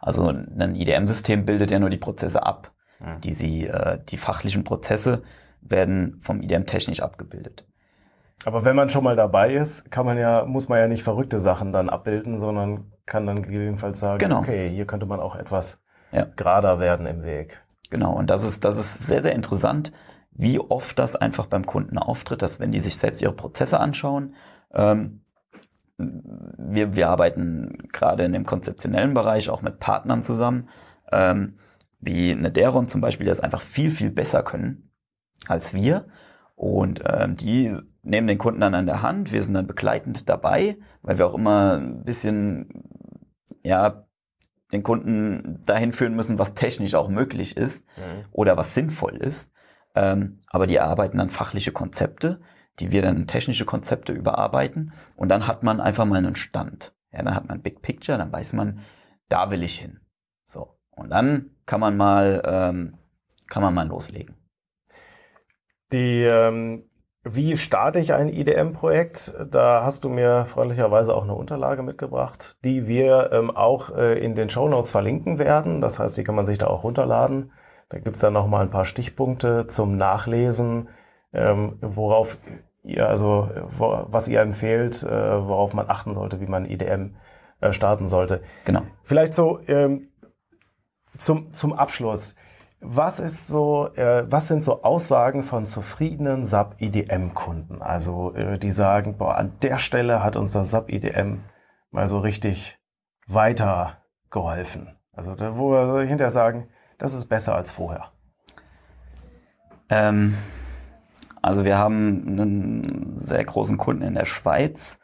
[0.00, 2.72] also ein IDM-System bildet ja nur die Prozesse ab.
[3.24, 5.22] Die, sie, äh, die fachlichen Prozesse
[5.60, 7.66] werden vom IDM technisch abgebildet.
[8.44, 11.38] Aber wenn man schon mal dabei ist, kann man ja, muss man ja nicht verrückte
[11.38, 14.40] Sachen dann abbilden, sondern kann dann gegebenenfalls sagen, genau.
[14.40, 16.26] okay, hier könnte man auch etwas ja.
[16.36, 17.62] gerader werden im Weg.
[17.90, 19.92] Genau, und das ist, das ist sehr, sehr interessant,
[20.32, 24.34] wie oft das einfach beim Kunden auftritt, dass wenn die sich selbst ihre Prozesse anschauen,
[24.72, 25.20] ähm,
[25.98, 30.68] wir, wir arbeiten gerade in dem konzeptionellen Bereich auch mit Partnern zusammen,
[31.12, 31.58] ähm,
[32.02, 34.90] wie eine Deron zum Beispiel, die das einfach viel, viel besser können
[35.46, 36.06] als wir.
[36.54, 40.76] Und ähm, die nehmen den Kunden dann an der Hand, wir sind dann begleitend dabei,
[41.02, 42.68] weil wir auch immer ein bisschen,
[43.62, 44.06] ja,
[44.72, 48.24] den Kunden dahin führen müssen, was technisch auch möglich ist mhm.
[48.32, 49.52] oder was sinnvoll ist.
[49.94, 52.40] Ähm, aber die erarbeiten dann fachliche Konzepte,
[52.80, 56.94] die wir dann technische Konzepte überarbeiten und dann hat man einfach mal einen Stand.
[57.12, 58.80] Ja, dann hat man ein Big Picture, dann weiß man,
[59.28, 60.00] da will ich hin.
[60.46, 60.78] So.
[60.94, 62.98] Und dann kann man mal, ähm,
[63.48, 64.36] kann man mal loslegen.
[65.92, 66.84] Die, ähm,
[67.24, 69.34] wie starte ich ein IDM-Projekt?
[69.50, 74.34] Da hast du mir freundlicherweise auch eine Unterlage mitgebracht, die wir ähm, auch äh, in
[74.34, 75.80] den Show Notes verlinken werden.
[75.80, 77.52] Das heißt, die kann man sich da auch runterladen.
[77.90, 80.88] Da gibt's dann nochmal ein paar Stichpunkte zum Nachlesen,
[81.32, 82.38] ähm, worauf
[82.82, 87.16] ihr, also wo, was ihr empfehlt, äh, worauf man achten sollte, wie man IDM
[87.60, 88.42] äh, starten sollte.
[88.64, 88.82] Genau.
[89.04, 90.08] Vielleicht so ähm,
[91.24, 92.34] zum, zum Abschluss.
[92.80, 97.80] Was ist so, äh, was sind so Aussagen von zufriedenen SAP IDM Kunden?
[97.80, 101.44] Also äh, die sagen, boah, an der Stelle hat uns das SAP IDM
[101.92, 102.78] mal so richtig
[103.28, 104.98] weitergeholfen.
[105.12, 106.68] Also da, wo wir hinterher sagen,
[106.98, 108.10] das ist besser als vorher.
[109.88, 110.36] Ähm,
[111.40, 114.98] also wir haben einen sehr großen Kunden in der Schweiz,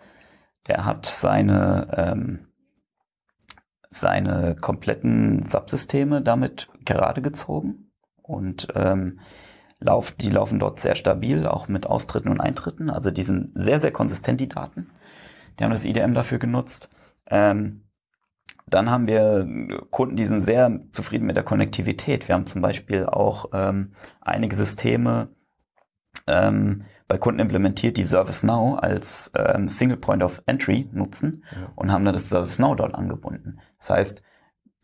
[0.66, 2.47] der hat seine ähm,
[3.90, 7.90] seine kompletten Subsysteme damit gerade gezogen
[8.22, 9.20] und ähm,
[9.80, 12.90] Lauf, die laufen dort sehr stabil, auch mit Austritten und Eintritten.
[12.90, 14.90] Also die sind sehr, sehr konsistent, die Daten.
[15.58, 16.90] Die haben das IDM dafür genutzt.
[17.30, 17.84] Ähm,
[18.66, 19.46] dann haben wir
[19.90, 22.26] Kunden, die sind sehr zufrieden mit der Konnektivität.
[22.26, 25.28] Wir haben zum Beispiel auch ähm, einige Systeme
[26.28, 31.72] ähm, bei Kunden implementiert, die ServiceNow als ähm, Single Point of Entry nutzen ja.
[31.74, 33.58] und haben dann das ServiceNow dort angebunden.
[33.78, 34.22] Das heißt,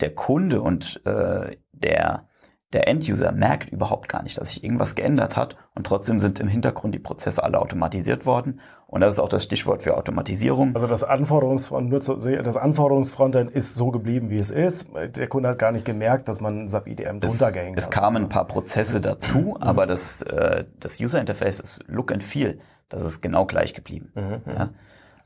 [0.00, 2.28] der Kunde und äh, der
[2.74, 6.48] der End-User merkt überhaupt gar nicht, dass sich irgendwas geändert hat und trotzdem sind im
[6.48, 8.60] Hintergrund die Prozesse alle automatisiert worden.
[8.86, 10.74] Und das ist auch das Stichwort für Automatisierung.
[10.74, 14.88] Also das Anforderungsfront, nur zu, das Anforderungsfrontend ist so geblieben, wie es ist.
[15.16, 17.82] Der Kunde hat gar nicht gemerkt, dass man SAP IDM drunter gehängt hat.
[17.82, 19.56] Es kamen ein paar Prozesse dazu, mhm.
[19.62, 22.58] aber das, äh, das User Interface ist Look and Feel.
[22.88, 24.12] Das ist genau gleich geblieben.
[24.14, 24.22] Mhm.
[24.22, 24.56] mhm.
[24.56, 24.70] Ja?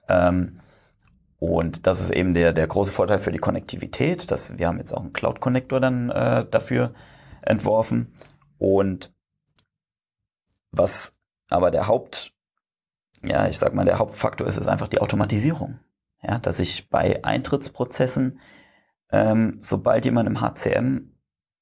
[0.09, 0.61] Ähm,
[1.41, 4.31] und das ist eben der, der große Vorteil für die Konnektivität.
[4.31, 6.95] Dass wir haben jetzt auch einen Cloud-Connector dann äh, dafür
[7.49, 8.13] entworfen.
[8.59, 9.13] Und
[10.71, 11.13] was
[11.49, 12.33] aber der Haupt,
[13.23, 15.81] ja, ich sag mal, der Hauptfaktor ist, ist einfach die Automatisierung.
[16.23, 18.41] Ja, dass ich bei Eintrittsprozessen,
[19.11, 21.13] ähm, sobald jemand im HCM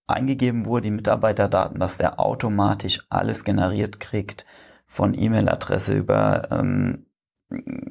[0.06, 4.46] eingegeben wurde, die Mitarbeiterdaten, dass der automatisch alles generiert kriegt,
[4.86, 7.06] von E-Mail-Adresse über ähm,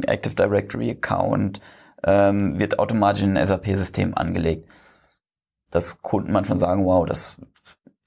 [0.07, 1.61] Active Directory Account,
[2.03, 4.69] ähm, wird automatisch in ein SAP-System angelegt.
[5.71, 7.37] Dass Kunden manchmal sagen, wow, das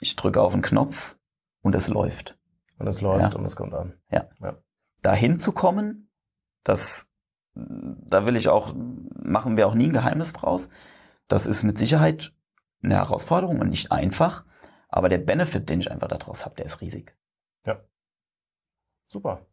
[0.01, 1.17] ich drücke auf einen Knopf
[1.63, 2.39] und es läuft.
[2.79, 3.39] Und es läuft ja.
[3.39, 3.95] und es kommt an.
[4.11, 4.29] Ja.
[4.41, 4.57] ja.
[5.03, 6.11] Dahin zu kommen,
[6.63, 7.11] das,
[7.55, 10.69] da will ich auch, machen wir auch nie ein Geheimnis draus.
[11.27, 12.33] Das ist mit Sicherheit
[12.83, 14.45] eine Herausforderung und nicht einfach.
[14.89, 17.15] Aber der Benefit, den ich einfach daraus habe, der ist riesig.
[17.67, 17.81] Ja.
[19.09, 19.47] Super.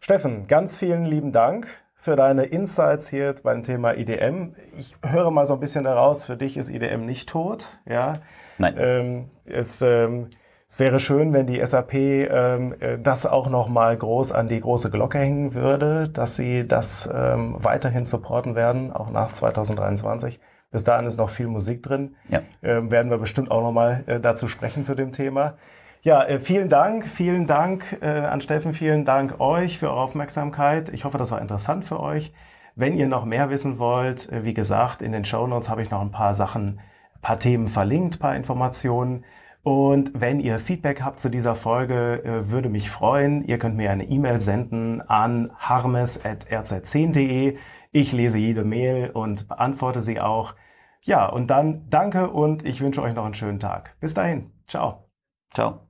[0.00, 4.54] Steffen, ganz vielen lieben Dank für deine Insights hier beim Thema IDM.
[4.76, 8.20] Ich höre mal so ein bisschen daraus, für dich ist IDM nicht tot, ja.
[8.58, 8.74] Nein.
[8.78, 10.28] Ähm, es, ähm,
[10.68, 14.60] es wäre schön, wenn die SAP ähm, äh, das auch noch mal groß an die
[14.60, 20.40] große Glocke hängen würde, dass sie das ähm, weiterhin supporten werden, auch nach 2023.
[20.72, 22.16] Bis dahin ist noch viel Musik drin.
[22.28, 22.40] Ja.
[22.62, 25.56] Ähm, werden wir bestimmt auch noch mal äh, dazu sprechen zu dem Thema.
[26.02, 30.88] Ja, äh, vielen Dank, vielen Dank äh, an Steffen, vielen Dank euch für eure Aufmerksamkeit.
[30.88, 32.32] Ich hoffe, das war interessant für euch.
[32.74, 35.90] Wenn ihr noch mehr wissen wollt, äh, wie gesagt, in den Show Notes habe ich
[35.90, 36.80] noch ein paar Sachen
[37.26, 39.24] paar Themen verlinkt, paar Informationen.
[39.64, 43.42] Und wenn ihr Feedback habt zu dieser Folge, äh, würde mich freuen.
[43.42, 47.58] Ihr könnt mir eine E-Mail senden an harmes.rz10.de.
[47.90, 50.54] Ich lese jede Mail und beantworte sie auch.
[51.02, 53.96] Ja, und dann danke und ich wünsche euch noch einen schönen Tag.
[53.98, 54.52] Bis dahin.
[54.68, 55.08] Ciao.
[55.52, 55.80] Ciao.